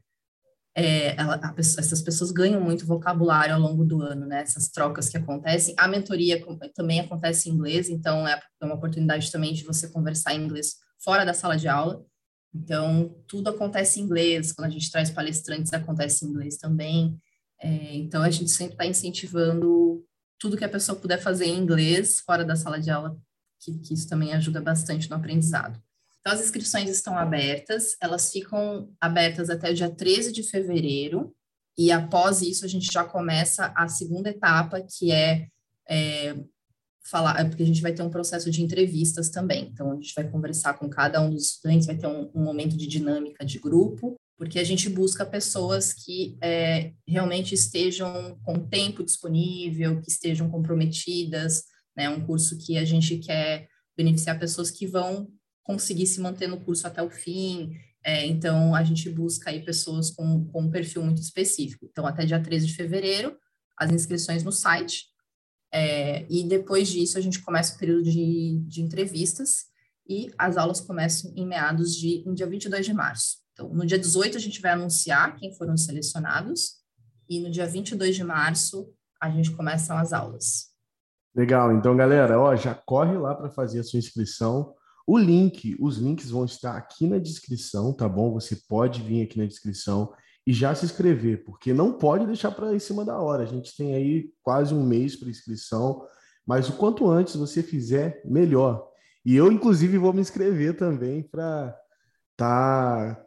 é, 0.74 1.18
ela, 1.18 1.38
pessoa, 1.52 1.80
essas 1.80 2.02
pessoas 2.02 2.30
ganham 2.30 2.60
muito 2.60 2.86
vocabulário 2.86 3.54
ao 3.54 3.60
longo 3.60 3.84
do 3.84 4.02
ano, 4.02 4.26
né? 4.26 4.42
Essas 4.42 4.68
trocas 4.68 5.08
que 5.08 5.16
acontecem. 5.16 5.74
A 5.78 5.88
mentoria 5.88 6.42
também 6.74 7.00
acontece 7.00 7.48
em 7.48 7.52
inglês, 7.52 7.88
então 7.88 8.28
é 8.28 8.38
uma 8.62 8.74
oportunidade 8.74 9.32
também 9.32 9.54
de 9.54 9.64
você 9.64 9.88
conversar 9.88 10.34
em 10.34 10.44
inglês 10.44 10.76
fora 11.06 11.24
da 11.24 11.32
sala 11.32 11.56
de 11.56 11.68
aula. 11.68 12.04
Então, 12.52 13.16
tudo 13.28 13.50
acontece 13.50 14.00
em 14.00 14.02
inglês. 14.02 14.52
Quando 14.52 14.66
a 14.66 14.70
gente 14.70 14.90
traz 14.90 15.08
palestrantes, 15.08 15.72
acontece 15.72 16.24
em 16.24 16.28
inglês 16.28 16.56
também. 16.56 17.16
É, 17.60 17.94
então, 17.94 18.24
a 18.24 18.30
gente 18.30 18.50
sempre 18.50 18.74
está 18.74 18.84
incentivando 18.84 20.04
tudo 20.36 20.56
que 20.56 20.64
a 20.64 20.68
pessoa 20.68 20.98
puder 20.98 21.22
fazer 21.22 21.46
em 21.46 21.56
inglês 21.56 22.18
fora 22.18 22.44
da 22.44 22.56
sala 22.56 22.80
de 22.80 22.90
aula, 22.90 23.16
que, 23.60 23.78
que 23.78 23.94
isso 23.94 24.08
também 24.08 24.34
ajuda 24.34 24.60
bastante 24.60 25.08
no 25.08 25.14
aprendizado. 25.14 25.80
Então, 26.20 26.32
as 26.32 26.40
inscrições 26.40 26.90
estão 26.90 27.16
abertas, 27.16 27.96
elas 28.02 28.32
ficam 28.32 28.92
abertas 29.00 29.48
até 29.48 29.70
o 29.70 29.74
dia 29.74 29.88
13 29.88 30.32
de 30.32 30.42
fevereiro, 30.42 31.32
e 31.78 31.92
após 31.92 32.42
isso 32.42 32.64
a 32.64 32.68
gente 32.68 32.90
já 32.92 33.04
começa 33.04 33.72
a 33.76 33.86
segunda 33.86 34.30
etapa, 34.30 34.80
que 34.80 35.12
é, 35.12 35.46
é 35.88 36.34
falar, 37.08 37.40
é 37.40 37.44
porque 37.44 37.62
a 37.62 37.66
gente 37.66 37.82
vai 37.82 37.92
ter 37.92 38.02
um 38.02 38.10
processo 38.10 38.50
de 38.50 38.62
entrevistas 38.62 39.28
também. 39.30 39.70
Então, 39.72 39.92
a 39.92 39.94
gente 39.94 40.12
vai 40.14 40.28
conversar 40.28 40.74
com 40.74 40.88
cada 40.88 41.20
um 41.20 41.30
dos 41.30 41.52
estudantes, 41.52 41.86
vai 41.86 41.96
ter 41.96 42.06
um, 42.06 42.30
um 42.34 42.42
momento 42.42 42.76
de 42.76 42.86
dinâmica 42.86 43.44
de 43.44 43.58
grupo, 43.58 44.16
porque 44.36 44.58
a 44.58 44.64
gente 44.64 44.88
busca 44.88 45.24
pessoas 45.24 45.92
que 45.92 46.36
é, 46.42 46.92
realmente 47.06 47.54
estejam 47.54 48.38
com 48.42 48.58
tempo 48.58 49.02
disponível, 49.02 50.00
que 50.00 50.10
estejam 50.10 50.50
comprometidas, 50.50 51.64
né? 51.96 52.08
Um 52.10 52.20
curso 52.20 52.58
que 52.58 52.76
a 52.76 52.84
gente 52.84 53.16
quer 53.18 53.68
beneficiar 53.96 54.38
pessoas 54.38 54.70
que 54.70 54.86
vão 54.86 55.28
conseguir 55.64 56.06
se 56.06 56.20
manter 56.20 56.46
no 56.46 56.60
curso 56.60 56.86
até 56.86 57.02
o 57.02 57.10
fim. 57.10 57.72
É, 58.04 58.26
então, 58.26 58.74
a 58.74 58.84
gente 58.84 59.08
busca 59.10 59.50
aí 59.50 59.64
pessoas 59.64 60.10
com, 60.10 60.44
com 60.46 60.62
um 60.62 60.70
perfil 60.70 61.02
muito 61.02 61.22
específico. 61.22 61.86
Então, 61.90 62.06
até 62.06 62.24
dia 62.26 62.40
13 62.40 62.66
de 62.66 62.74
fevereiro, 62.74 63.36
as 63.76 63.90
inscrições 63.90 64.44
no 64.44 64.52
site, 64.52 65.06
é, 65.72 66.26
e 66.30 66.44
depois 66.44 66.88
disso, 66.88 67.18
a 67.18 67.20
gente 67.20 67.42
começa 67.42 67.74
o 67.74 67.78
período 67.78 68.04
de, 68.04 68.60
de 68.66 68.82
entrevistas 68.82 69.66
e 70.08 70.30
as 70.38 70.56
aulas 70.56 70.80
começam 70.80 71.32
em 71.34 71.46
meados 71.46 71.94
de, 71.94 72.22
em 72.26 72.32
dia 72.32 72.46
22 72.46 72.86
de 72.86 72.94
março. 72.94 73.38
Então, 73.52 73.68
no 73.68 73.86
dia 73.86 73.98
18, 73.98 74.36
a 74.36 74.40
gente 74.40 74.60
vai 74.60 74.72
anunciar 74.72 75.36
quem 75.36 75.54
foram 75.54 75.76
selecionados 75.76 76.76
e 77.28 77.40
no 77.40 77.50
dia 77.50 77.66
22 77.66 78.14
de 78.14 78.22
março, 78.22 78.88
a 79.20 79.30
gente 79.30 79.50
começa 79.50 79.98
as 79.98 80.12
aulas. 80.12 80.70
Legal. 81.34 81.72
Então, 81.72 81.96
galera, 81.96 82.38
ó, 82.38 82.54
já 82.54 82.74
corre 82.74 83.16
lá 83.16 83.34
para 83.34 83.50
fazer 83.50 83.80
a 83.80 83.84
sua 83.84 83.98
inscrição. 83.98 84.74
O 85.06 85.18
link, 85.18 85.76
os 85.80 85.98
links 85.98 86.30
vão 86.30 86.44
estar 86.44 86.76
aqui 86.76 87.06
na 87.06 87.18
descrição, 87.18 87.92
tá 87.92 88.08
bom? 88.08 88.32
Você 88.32 88.56
pode 88.68 89.02
vir 89.02 89.22
aqui 89.22 89.38
na 89.38 89.46
descrição 89.46 90.12
e 90.46 90.52
já 90.52 90.74
se 90.74 90.84
inscrever, 90.84 91.44
porque 91.44 91.74
não 91.74 91.92
pode 91.92 92.24
deixar 92.24 92.52
para 92.52 92.74
em 92.74 92.78
cima 92.78 93.04
da 93.04 93.18
hora. 93.18 93.42
A 93.42 93.46
gente 93.46 93.76
tem 93.76 93.94
aí 93.94 94.30
quase 94.42 94.72
um 94.72 94.86
mês 94.86 95.16
para 95.16 95.28
inscrição, 95.28 96.06
mas 96.46 96.68
o 96.68 96.74
quanto 96.74 97.10
antes 97.10 97.34
você 97.34 97.62
fizer, 97.62 98.22
melhor. 98.24 98.86
E 99.24 99.34
eu, 99.34 99.50
inclusive, 99.50 99.98
vou 99.98 100.12
me 100.12 100.20
inscrever 100.20 100.76
também 100.76 101.20
para 101.20 101.76
estar 102.30 103.16
tá 103.16 103.26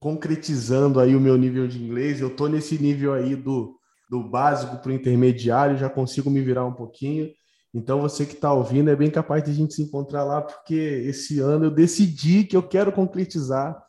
concretizando 0.00 0.98
aí 0.98 1.14
o 1.14 1.20
meu 1.20 1.36
nível 1.36 1.68
de 1.68 1.80
inglês. 1.80 2.20
Eu 2.20 2.28
estou 2.28 2.48
nesse 2.48 2.76
nível 2.82 3.14
aí 3.14 3.36
do, 3.36 3.78
do 4.10 4.28
básico 4.28 4.78
para 4.78 4.90
o 4.90 4.94
intermediário, 4.94 5.78
já 5.78 5.88
consigo 5.88 6.28
me 6.28 6.40
virar 6.40 6.64
um 6.64 6.74
pouquinho. 6.74 7.30
Então, 7.72 8.00
você 8.00 8.26
que 8.26 8.34
está 8.34 8.52
ouvindo, 8.52 8.90
é 8.90 8.96
bem 8.96 9.10
capaz 9.10 9.44
de 9.44 9.52
a 9.52 9.54
gente 9.54 9.74
se 9.74 9.82
encontrar 9.82 10.24
lá, 10.24 10.42
porque 10.42 10.74
esse 10.74 11.38
ano 11.38 11.66
eu 11.66 11.70
decidi 11.70 12.42
que 12.42 12.56
eu 12.56 12.62
quero 12.62 12.90
concretizar 12.90 13.85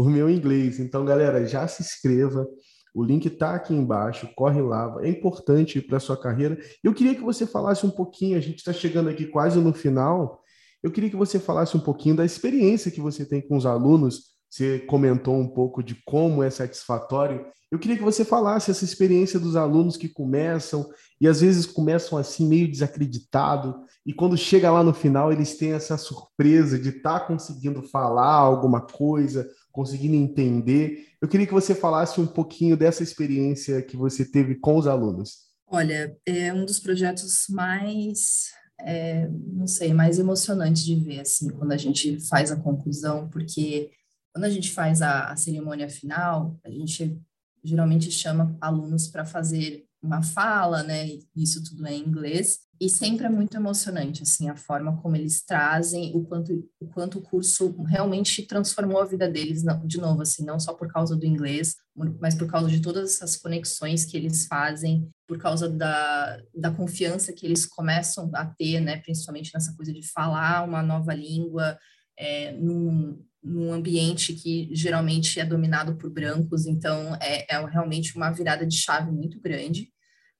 o 0.00 0.10
meu 0.10 0.28
inglês. 0.30 0.78
Então, 0.78 1.04
galera, 1.04 1.46
já 1.46 1.66
se 1.66 1.82
inscreva. 1.82 2.46
O 2.94 3.04
link 3.04 3.26
está 3.26 3.54
aqui 3.54 3.72
embaixo, 3.72 4.28
corre 4.34 4.60
lá, 4.60 4.96
é 5.00 5.08
importante 5.08 5.80
para 5.80 5.98
a 5.98 6.00
sua 6.00 6.20
carreira. 6.20 6.58
Eu 6.82 6.92
queria 6.92 7.14
que 7.14 7.22
você 7.22 7.46
falasse 7.46 7.86
um 7.86 7.90
pouquinho, 7.90 8.36
a 8.36 8.40
gente 8.40 8.58
está 8.58 8.72
chegando 8.72 9.08
aqui 9.08 9.26
quase 9.26 9.60
no 9.60 9.72
final. 9.72 10.40
Eu 10.82 10.90
queria 10.90 11.08
que 11.08 11.16
você 11.16 11.38
falasse 11.38 11.76
um 11.76 11.80
pouquinho 11.80 12.16
da 12.16 12.24
experiência 12.24 12.90
que 12.90 13.00
você 13.00 13.24
tem 13.24 13.40
com 13.40 13.56
os 13.56 13.64
alunos 13.66 14.30
você 14.50 14.80
comentou 14.80 15.36
um 15.36 15.46
pouco 15.46 15.80
de 15.80 15.94
como 16.04 16.42
é 16.42 16.50
satisfatório. 16.50 17.46
Eu 17.70 17.78
queria 17.78 17.96
que 17.96 18.02
você 18.02 18.24
falasse 18.24 18.72
essa 18.72 18.84
experiência 18.84 19.38
dos 19.38 19.54
alunos 19.54 19.96
que 19.96 20.08
começam 20.08 20.90
e 21.20 21.28
às 21.28 21.40
vezes 21.40 21.66
começam 21.66 22.18
assim 22.18 22.48
meio 22.48 22.68
desacreditado 22.68 23.76
e 24.04 24.12
quando 24.12 24.36
chega 24.36 24.72
lá 24.72 24.82
no 24.82 24.92
final 24.92 25.32
eles 25.32 25.56
têm 25.56 25.72
essa 25.72 25.96
surpresa 25.96 26.76
de 26.76 26.88
estar 26.88 27.20
tá 27.20 27.26
conseguindo 27.26 27.80
falar 27.80 28.34
alguma 28.34 28.80
coisa, 28.80 29.48
conseguindo 29.72 30.14
entender. 30.14 31.08
Eu 31.20 31.28
queria 31.28 31.46
que 31.46 31.52
você 31.52 31.74
falasse 31.74 32.20
um 32.20 32.26
pouquinho 32.26 32.76
dessa 32.76 33.02
experiência 33.02 33.82
que 33.82 33.96
você 33.96 34.24
teve 34.24 34.54
com 34.56 34.76
os 34.76 34.86
alunos. 34.86 35.50
Olha, 35.66 36.16
é 36.26 36.52
um 36.52 36.64
dos 36.64 36.80
projetos 36.80 37.44
mais, 37.48 38.50
é, 38.80 39.28
não 39.28 39.66
sei, 39.66 39.94
mais 39.94 40.18
emocionantes 40.18 40.84
de 40.84 40.96
ver, 40.96 41.20
assim, 41.20 41.48
quando 41.50 41.72
a 41.72 41.76
gente 41.76 42.18
faz 42.28 42.50
a 42.50 42.56
conclusão, 42.56 43.28
porque 43.28 43.90
quando 44.32 44.44
a 44.44 44.50
gente 44.50 44.70
faz 44.72 45.02
a, 45.02 45.30
a 45.30 45.36
cerimônia 45.36 45.88
final, 45.88 46.58
a 46.64 46.70
gente 46.70 47.20
geralmente 47.62 48.10
chama 48.10 48.56
alunos 48.60 49.08
para 49.08 49.24
fazer 49.24 49.84
uma 50.02 50.22
fala, 50.22 50.82
né? 50.82 51.06
Isso 51.36 51.62
tudo 51.62 51.86
é 51.86 51.94
em 51.94 52.06
inglês 52.06 52.60
e 52.80 52.88
sempre 52.88 53.26
é 53.26 53.28
muito 53.28 53.54
emocionante 53.54 54.22
assim 54.22 54.48
a 54.48 54.56
forma 54.56 54.96
como 55.02 55.14
eles 55.14 55.44
trazem 55.44 56.16
o 56.16 56.24
quanto 56.24 56.66
o 56.80 56.86
quanto 56.86 57.18
o 57.18 57.22
curso 57.22 57.82
realmente 57.82 58.46
transformou 58.46 59.02
a 59.02 59.04
vida 59.04 59.28
deles 59.28 59.62
de 59.84 59.98
novo 59.98 60.22
assim 60.22 60.44
não 60.44 60.58
só 60.58 60.72
por 60.72 60.90
causa 60.90 61.14
do 61.14 61.26
inglês 61.26 61.76
mas 62.18 62.34
por 62.34 62.48
causa 62.50 62.70
de 62.70 62.80
todas 62.80 63.10
essas 63.16 63.36
conexões 63.36 64.06
que 64.06 64.16
eles 64.16 64.46
fazem 64.46 65.06
por 65.28 65.38
causa 65.38 65.68
da, 65.68 66.40
da 66.54 66.70
confiança 66.70 67.34
que 67.34 67.44
eles 67.44 67.66
começam 67.66 68.30
a 68.34 68.46
ter 68.46 68.80
né 68.80 68.96
principalmente 68.96 69.50
nessa 69.52 69.74
coisa 69.76 69.92
de 69.92 70.02
falar 70.10 70.64
uma 70.64 70.82
nova 70.82 71.12
língua 71.12 71.78
é, 72.16 72.52
num, 72.52 73.22
num 73.42 73.72
ambiente 73.74 74.32
que 74.32 74.70
geralmente 74.72 75.38
é 75.38 75.44
dominado 75.44 75.96
por 75.96 76.08
brancos 76.10 76.66
então 76.66 77.14
é, 77.20 77.44
é 77.54 77.66
realmente 77.66 78.16
uma 78.16 78.30
virada 78.30 78.66
de 78.66 78.76
chave 78.76 79.12
muito 79.12 79.38
grande 79.38 79.90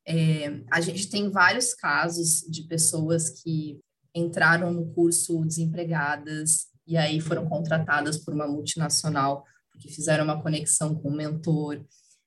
é, 0.06 0.62
a 0.70 0.80
gente 0.80 1.08
tem 1.08 1.30
vários 1.30 1.74
casos 1.74 2.40
de 2.48 2.62
pessoas 2.64 3.30
que 3.30 3.78
entraram 4.14 4.72
no 4.72 4.86
curso 4.92 5.44
desempregadas 5.44 6.66
e 6.86 6.96
aí 6.96 7.20
foram 7.20 7.48
contratadas 7.48 8.18
por 8.18 8.34
uma 8.34 8.48
multinacional 8.48 9.44
porque 9.70 9.88
fizeram 9.88 10.24
uma 10.24 10.42
conexão 10.42 10.94
com 10.94 11.08
o 11.08 11.16
mentor. 11.16 11.82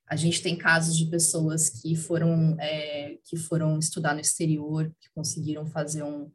A 0.08 0.16
gente 0.16 0.42
tem 0.42 0.56
casos 0.56 0.96
de 0.96 1.06
pessoas 1.06 1.68
que 1.68 1.94
foram 1.94 2.56
é, 2.58 3.16
que 3.24 3.36
foram 3.36 3.78
estudar 3.78 4.14
no 4.14 4.20
exterior, 4.20 4.92
que 5.00 5.08
conseguiram 5.14 5.66
fazer 5.66 6.02
um 6.02 6.30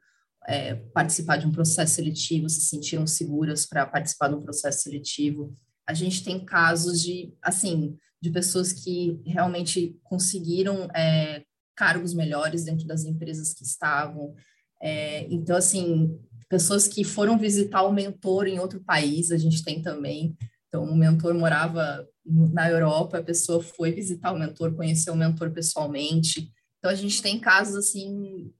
é, 0.47 0.75
participar 0.75 1.37
de 1.37 1.45
um 1.45 1.51
processo 1.51 1.95
seletivo, 1.95 2.49
se 2.49 2.61
sentiram 2.61 3.05
seguras 3.05 3.65
para 3.65 3.85
participar 3.85 4.29
de 4.29 4.35
um 4.35 4.41
processo 4.41 4.83
seletivo. 4.83 5.53
A 5.85 5.93
gente 5.93 6.23
tem 6.23 6.43
casos 6.43 7.01
de 7.01 7.33
assim 7.41 7.97
de 8.21 8.29
pessoas 8.29 8.73
que 8.73 9.21
realmente 9.25 9.97
conseguiram 10.03 10.89
é, 10.95 11.43
cargos 11.75 12.13
melhores 12.13 12.65
dentro 12.65 12.85
das 12.85 13.05
empresas 13.05 13.53
que 13.53 13.63
estavam. 13.63 14.35
É, 14.81 15.25
então, 15.31 15.55
assim, 15.55 16.19
pessoas 16.49 16.87
que 16.87 17.03
foram 17.03 17.37
visitar 17.37 17.83
o 17.83 17.93
mentor 17.93 18.47
em 18.47 18.59
outro 18.59 18.81
país, 18.81 19.31
a 19.31 19.37
gente 19.37 19.63
tem 19.63 19.81
também. 19.81 20.35
Então, 20.67 20.83
o 20.83 20.95
mentor 20.95 21.33
morava 21.33 22.05
na 22.25 22.69
Europa, 22.69 23.17
a 23.17 23.23
pessoa 23.23 23.61
foi 23.61 23.91
visitar 23.91 24.31
o 24.31 24.37
mentor, 24.37 24.75
conheceu 24.75 25.13
o 25.13 25.17
mentor 25.17 25.51
pessoalmente. 25.51 26.51
Então, 26.77 26.91
a 26.91 26.95
gente 26.95 27.21
tem 27.21 27.39
casos, 27.39 27.75
assim, 27.75 28.51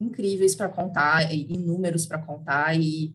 incríveis 0.00 0.54
para 0.54 0.68
contar, 0.68 1.32
inúmeros 1.32 2.06
para 2.06 2.18
contar, 2.18 2.78
e 2.78 3.14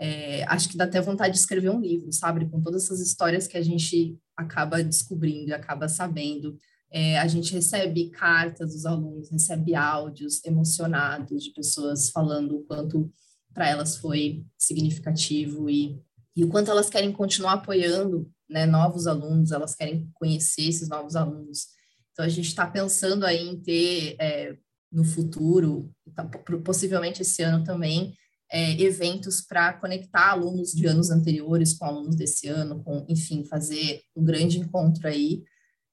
é, 0.00 0.44
acho 0.44 0.70
que 0.70 0.78
dá 0.78 0.84
até 0.84 0.98
vontade 0.98 1.34
de 1.34 1.40
escrever 1.40 1.68
um 1.68 1.78
livro, 1.78 2.10
sabe? 2.10 2.48
Com 2.48 2.62
todas 2.62 2.84
essas 2.84 3.00
histórias 3.00 3.46
que 3.46 3.58
a 3.58 3.62
gente 3.62 4.18
acaba 4.34 4.82
descobrindo 4.82 5.50
e 5.50 5.52
acaba 5.52 5.88
sabendo. 5.88 6.58
É, 6.90 7.18
a 7.18 7.28
gente 7.28 7.52
recebe 7.52 8.08
cartas 8.08 8.72
dos 8.72 8.86
alunos, 8.86 9.30
recebe 9.30 9.74
áudios 9.74 10.42
emocionados 10.42 11.44
de 11.44 11.50
pessoas 11.50 12.08
falando 12.08 12.56
o 12.56 12.62
quanto 12.62 13.12
para 13.52 13.68
elas 13.68 13.98
foi 13.98 14.42
significativo 14.56 15.68
e, 15.68 16.00
e 16.34 16.44
o 16.44 16.48
quanto 16.48 16.70
elas 16.70 16.88
querem 16.88 17.12
continuar 17.12 17.54
apoiando 17.54 18.26
né, 18.48 18.64
novos 18.64 19.06
alunos, 19.06 19.52
elas 19.52 19.74
querem 19.74 20.08
conhecer 20.14 20.62
esses 20.62 20.88
novos 20.88 21.14
alunos. 21.14 21.66
Então, 22.12 22.24
a 22.24 22.28
gente 22.28 22.48
está 22.48 22.66
pensando 22.66 23.26
aí 23.26 23.48
em 23.48 23.60
ter 23.60 24.16
é, 24.18 24.56
no 24.90 25.04
futuro, 25.04 25.92
tá, 26.14 26.24
possivelmente 26.64 27.20
esse 27.20 27.42
ano 27.42 27.62
também, 27.62 28.14
é, 28.52 28.80
eventos 28.82 29.40
para 29.40 29.72
conectar 29.74 30.30
alunos 30.30 30.72
de 30.72 30.86
anos 30.86 31.10
anteriores 31.10 31.74
com 31.74 31.84
alunos 31.84 32.16
desse 32.16 32.48
ano, 32.48 32.82
com, 32.82 33.06
enfim, 33.08 33.44
fazer 33.44 34.02
um 34.16 34.24
grande 34.24 34.58
encontro 34.58 35.06
aí. 35.06 35.44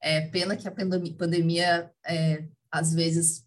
É 0.02 0.22
pena 0.22 0.56
que 0.56 0.66
a 0.66 0.72
pandemia, 0.72 1.14
pandemia 1.14 1.90
é, 2.04 2.44
às 2.70 2.92
vezes 2.92 3.44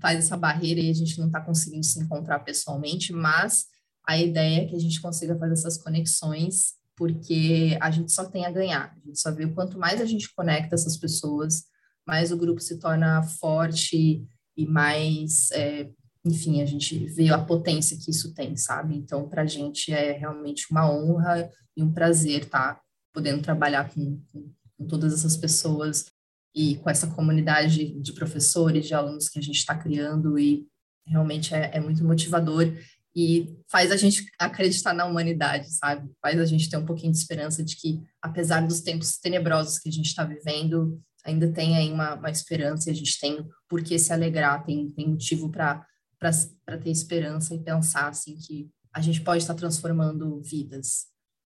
faz 0.00 0.18
essa 0.18 0.36
barreira 0.36 0.80
e 0.80 0.90
a 0.90 0.94
gente 0.94 1.18
não 1.18 1.26
está 1.26 1.40
conseguindo 1.40 1.84
se 1.84 2.00
encontrar 2.00 2.40
pessoalmente, 2.40 3.12
mas 3.12 3.66
a 4.06 4.18
ideia 4.18 4.62
é 4.62 4.66
que 4.66 4.76
a 4.76 4.78
gente 4.78 5.00
consiga 5.00 5.38
fazer 5.38 5.52
essas 5.52 5.76
conexões, 5.76 6.74
porque 6.96 7.76
a 7.80 7.90
gente 7.90 8.12
só 8.12 8.24
tem 8.24 8.46
a 8.46 8.50
ganhar. 8.50 8.96
A 8.96 9.06
gente 9.06 9.20
só 9.20 9.30
vê 9.30 9.44
o 9.44 9.54
quanto 9.54 9.78
mais 9.78 10.00
a 10.00 10.06
gente 10.06 10.32
conecta 10.34 10.74
essas 10.74 10.96
pessoas, 10.96 11.64
mais 12.06 12.32
o 12.32 12.36
grupo 12.36 12.60
se 12.60 12.78
torna 12.78 13.22
forte 13.22 14.26
e 14.56 14.66
mais 14.66 15.50
é, 15.52 15.90
enfim, 16.24 16.62
a 16.62 16.66
gente 16.66 17.06
vê 17.06 17.28
a 17.28 17.38
potência 17.38 17.98
que 17.98 18.10
isso 18.10 18.32
tem, 18.32 18.56
sabe? 18.56 18.96
Então, 18.96 19.28
para 19.28 19.42
a 19.42 19.46
gente 19.46 19.92
é 19.92 20.12
realmente 20.12 20.66
uma 20.70 20.90
honra 20.90 21.50
e 21.76 21.82
um 21.82 21.92
prazer 21.92 22.44
estar 22.44 22.74
tá 22.74 22.80
podendo 23.12 23.42
trabalhar 23.42 23.92
com, 23.92 24.20
com, 24.32 24.50
com, 24.78 24.86
todas 24.86 25.12
essas 25.12 25.36
pessoas 25.36 26.06
e 26.54 26.76
com 26.76 26.88
essa 26.88 27.06
comunidade 27.08 28.00
de 28.00 28.12
professores, 28.12 28.86
de 28.86 28.94
alunos 28.94 29.28
que 29.28 29.38
a 29.38 29.42
gente 29.42 29.56
está 29.56 29.76
criando 29.76 30.38
e 30.38 30.66
realmente 31.06 31.54
é, 31.54 31.70
é 31.74 31.80
muito 31.80 32.02
motivador 32.04 32.72
e 33.14 33.56
faz 33.70 33.92
a 33.92 33.96
gente 33.96 34.26
acreditar 34.38 34.92
na 34.92 35.04
humanidade, 35.04 35.72
sabe? 35.72 36.10
Faz 36.20 36.40
a 36.40 36.44
gente 36.44 36.68
ter 36.68 36.76
um 36.76 36.86
pouquinho 36.86 37.12
de 37.12 37.18
esperança 37.18 37.62
de 37.62 37.76
que, 37.76 38.02
apesar 38.20 38.66
dos 38.66 38.80
tempos 38.80 39.18
tenebrosos 39.18 39.78
que 39.78 39.88
a 39.88 39.92
gente 39.92 40.06
está 40.06 40.24
vivendo, 40.24 41.00
ainda 41.24 41.52
tem 41.52 41.76
aí 41.76 41.92
uma, 41.92 42.14
uma 42.14 42.30
esperança 42.30 42.88
e 42.88 42.92
a 42.92 42.96
gente 42.96 43.20
tem 43.20 43.46
por 43.68 43.82
que 43.82 43.98
se 43.98 44.12
alegrar, 44.12 44.64
tem, 44.64 44.90
tem 44.90 45.08
motivo 45.08 45.50
para 45.50 45.86
para 46.18 46.78
ter 46.78 46.90
esperança 46.90 47.54
e 47.54 47.58
pensar 47.58 48.08
assim 48.08 48.36
que 48.36 48.70
a 48.92 49.00
gente 49.00 49.20
pode 49.20 49.42
estar 49.42 49.54
transformando 49.54 50.40
vidas. 50.40 51.06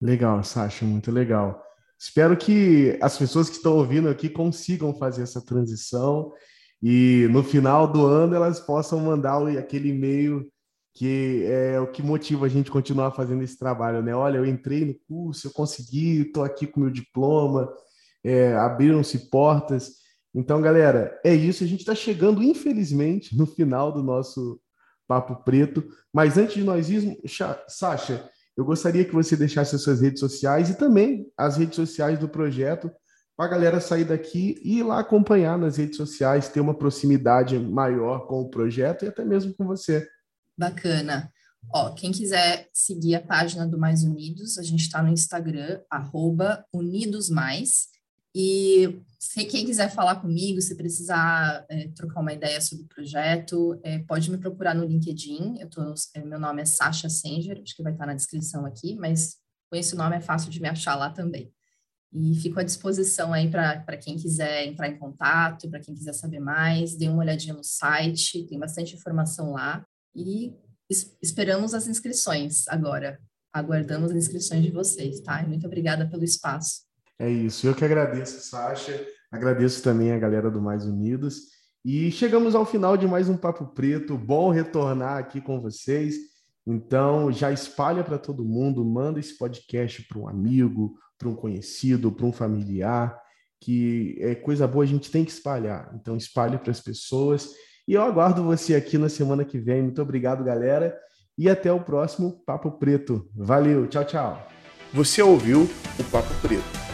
Legal, 0.01 0.43
Sasha, 0.43 0.85
muito 0.85 1.11
legal. 1.11 1.63
Espero 1.99 2.37
que 2.37 2.99
as 3.03 3.19
pessoas 3.19 3.49
que 3.49 3.57
estão 3.57 3.77
ouvindo 3.77 4.09
aqui 4.09 4.29
consigam 4.29 4.95
fazer 4.95 5.23
essa 5.23 5.45
transição 5.45 6.33
e 6.81 7.27
no 7.31 7.43
final 7.43 7.91
do 7.91 8.07
ano 8.07 8.37
elas 8.37 8.61
possam 8.61 9.01
mandar 9.01 9.45
aquele 9.59 9.89
e-mail 9.89 10.49
que 10.95 11.45
é 11.45 11.79
o 11.79 11.87
que 11.87 12.03
motiva 12.03 12.47
a 12.47 12.49
gente 12.49 12.73
continuar 12.73 13.13
fazendo 13.13 13.43
esse 13.43 13.57
trabalho, 13.57 14.03
né? 14.03 14.15
Olha, 14.15 14.39
eu 14.39 14.47
entrei 14.47 14.85
no 14.85 14.95
curso, 15.07 15.47
eu 15.47 15.53
consegui, 15.53 16.23
estou 16.23 16.43
aqui 16.43 16.67
com 16.67 16.81
meu 16.81 16.91
diploma, 16.91 17.73
é, 18.25 18.57
abriram-se 18.57 19.31
portas. 19.31 19.93
Então, 20.35 20.61
galera, 20.61 21.19
é 21.25 21.35
isso. 21.35 21.65
A 21.65 21.67
gente 21.67 21.81
está 21.81 21.95
chegando, 21.95 22.43
infelizmente, 22.43 23.37
no 23.37 23.47
final 23.47 23.93
do 23.93 24.03
nosso 24.03 24.61
Papo 25.07 25.43
Preto. 25.43 25.87
Mas 26.13 26.37
antes 26.37 26.55
de 26.55 26.65
nós 26.65 26.91
irmos, 26.91 27.17
Sasha, 27.67 28.29
eu 28.57 28.65
gostaria 28.65 29.05
que 29.05 29.15
você 29.15 29.37
deixasse 29.37 29.75
as 29.75 29.83
suas 29.83 30.01
redes 30.01 30.21
sociais 30.21 30.69
e 30.69 30.75
também 30.77 31.27
as 31.37 31.57
redes 31.57 31.77
sociais 31.77 32.19
do 32.19 32.29
projeto 32.29 32.91
para 33.37 33.47
a 33.47 33.51
galera 33.51 33.81
sair 33.81 34.05
daqui 34.05 34.61
e 34.65 34.79
ir 34.79 34.83
lá 34.83 34.99
acompanhar 34.99 35.57
nas 35.57 35.77
redes 35.77 35.97
sociais, 35.97 36.49
ter 36.49 36.61
uma 36.61 36.77
proximidade 36.77 37.57
maior 37.57 38.27
com 38.27 38.41
o 38.41 38.51
projeto 38.51 39.05
e 39.05 39.09
até 39.09 39.25
mesmo 39.25 39.55
com 39.55 39.65
você. 39.65 40.09
Bacana. 40.57 41.33
Ó, 41.73 41.95
quem 41.95 42.11
quiser 42.11 42.69
seguir 42.73 43.15
a 43.15 43.21
página 43.21 43.67
do 43.67 43.79
Mais 43.79 44.03
Unidos, 44.03 44.59
a 44.59 44.63
gente 44.63 44.81
está 44.81 45.03
no 45.03 45.09
Instagram, 45.09 45.81
arroba 45.89 46.65
Unidos 46.73 47.31
Mais. 47.31 47.89
E 48.35 49.03
se 49.19 49.45
quem 49.45 49.67
quiser 49.67 49.91
falar 49.91 50.17
comigo, 50.17 50.61
se 50.61 50.77
precisar 50.77 51.65
é, 51.69 51.89
trocar 51.89 52.21
uma 52.21 52.33
ideia 52.33 52.61
sobre 52.61 52.85
o 52.85 52.89
projeto, 52.89 53.79
é, 53.83 53.99
pode 54.01 54.31
me 54.31 54.39
procurar 54.39 54.75
no 54.75 54.85
LinkedIn. 54.85 55.59
Eu 55.59 55.69
tô, 55.69 55.95
é, 56.15 56.23
meu 56.23 56.39
nome 56.39 56.63
é 56.63 56.65
Sasha 56.65 57.09
Senger, 57.09 57.61
acho 57.63 57.75
que 57.75 57.83
vai 57.83 57.93
estar 57.93 58.07
na 58.07 58.15
descrição 58.15 58.65
aqui, 58.65 58.95
mas 58.97 59.37
com 59.71 59.77
esse 59.77 59.97
nome 59.97 60.17
é 60.17 60.21
fácil 60.21 60.51
de 60.51 60.61
me 60.61 60.69
achar 60.69 60.95
lá 60.95 61.11
também. 61.11 61.53
E 62.13 62.35
fico 62.37 62.59
à 62.59 62.63
disposição 62.63 63.35
aí 63.35 63.51
para 63.51 63.97
quem 63.99 64.17
quiser 64.17 64.67
entrar 64.67 64.89
em 64.89 64.99
contato, 64.99 65.69
para 65.69 65.81
quem 65.81 65.95
quiser 65.95 66.15
saber 66.15 66.41
mais, 66.41 66.97
dê 66.97 67.07
uma 67.09 67.19
olhadinha 67.19 67.55
no 67.55 67.65
site, 67.65 68.45
tem 68.45 68.59
bastante 68.59 68.95
informação 68.95 69.53
lá. 69.53 69.85
E 70.15 70.55
es 70.89 71.15
esperamos 71.21 71.75
as 71.75 71.87
inscrições 71.87 72.67
agora. 72.69 73.21
Aguardamos 73.53 74.11
as 74.11 74.17
inscrições 74.17 74.63
de 74.63 74.71
vocês, 74.71 75.21
tá? 75.21 75.47
Muito 75.47 75.67
obrigada 75.67 76.09
pelo 76.09 76.25
espaço. 76.25 76.88
É 77.19 77.29
isso. 77.29 77.67
Eu 77.67 77.75
que 77.75 77.85
agradeço, 77.85 78.41
Sasha. 78.49 79.07
Agradeço 79.31 79.83
também 79.83 80.13
a 80.13 80.19
galera 80.19 80.51
do 80.51 80.61
Mais 80.61 80.85
Unidos. 80.85 81.59
E 81.85 82.11
chegamos 82.11 82.55
ao 82.55 82.65
final 82.65 82.97
de 82.97 83.07
mais 83.07 83.29
um 83.29 83.37
Papo 83.37 83.67
Preto. 83.67 84.17
Bom 84.17 84.51
retornar 84.51 85.19
aqui 85.19 85.41
com 85.41 85.61
vocês. 85.61 86.17
Então, 86.67 87.33
já 87.33 87.51
espalha 87.51 88.05
para 88.05 88.19
todo 88.19 88.45
mundo, 88.45 88.85
manda 88.85 89.19
esse 89.19 89.37
podcast 89.39 90.03
para 90.03 90.19
um 90.19 90.29
amigo, 90.29 90.97
para 91.17 91.29
um 91.29 91.35
conhecido, 91.35 92.13
para 92.13 92.27
um 92.27 92.33
familiar, 92.33 93.19
que 93.61 94.17
é 94.21 94.35
coisa 94.35 94.67
boa 94.69 94.85
a 94.85 94.87
gente 94.87 95.11
tem 95.11 95.25
que 95.25 95.31
espalhar. 95.31 95.91
Então, 95.95 96.17
espalhe 96.17 96.59
para 96.59 96.71
as 96.71 96.81
pessoas. 96.81 97.49
E 97.87 97.95
eu 97.95 98.03
aguardo 98.03 98.45
você 98.45 98.75
aqui 98.75 98.99
na 98.99 99.09
semana 99.09 99.45
que 99.45 99.59
vem. 99.59 99.83
Muito 99.83 100.03
obrigado, 100.03 100.45
galera. 100.45 100.97
E 101.39 101.49
até 101.49 101.73
o 101.73 101.81
próximo 101.81 102.43
Papo 102.45 102.73
Preto. 102.73 103.29
Valeu, 103.35 103.87
tchau, 103.87 104.05
tchau. 104.05 104.49
Você 104.93 105.23
ouviu 105.23 105.63
o 105.99 106.05
Papo 106.11 106.35
Preto, 106.43 106.88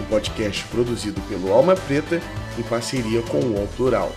um 0.00 0.04
podcast 0.06 0.64
produzido 0.64 1.20
pelo 1.22 1.52
Alma 1.52 1.74
Preta 1.74 2.20
em 2.58 2.62
parceria 2.62 3.22
com 3.22 3.38
o 3.38 3.54
UOL 3.54 3.68
Plural, 3.76 4.12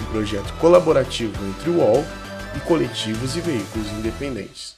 um 0.00 0.04
projeto 0.06 0.52
colaborativo 0.58 1.34
entre 1.46 1.70
o 1.70 1.78
UOL 1.78 2.04
e 2.56 2.60
coletivos 2.60 3.36
e 3.36 3.40
veículos 3.40 3.90
independentes. 3.92 4.77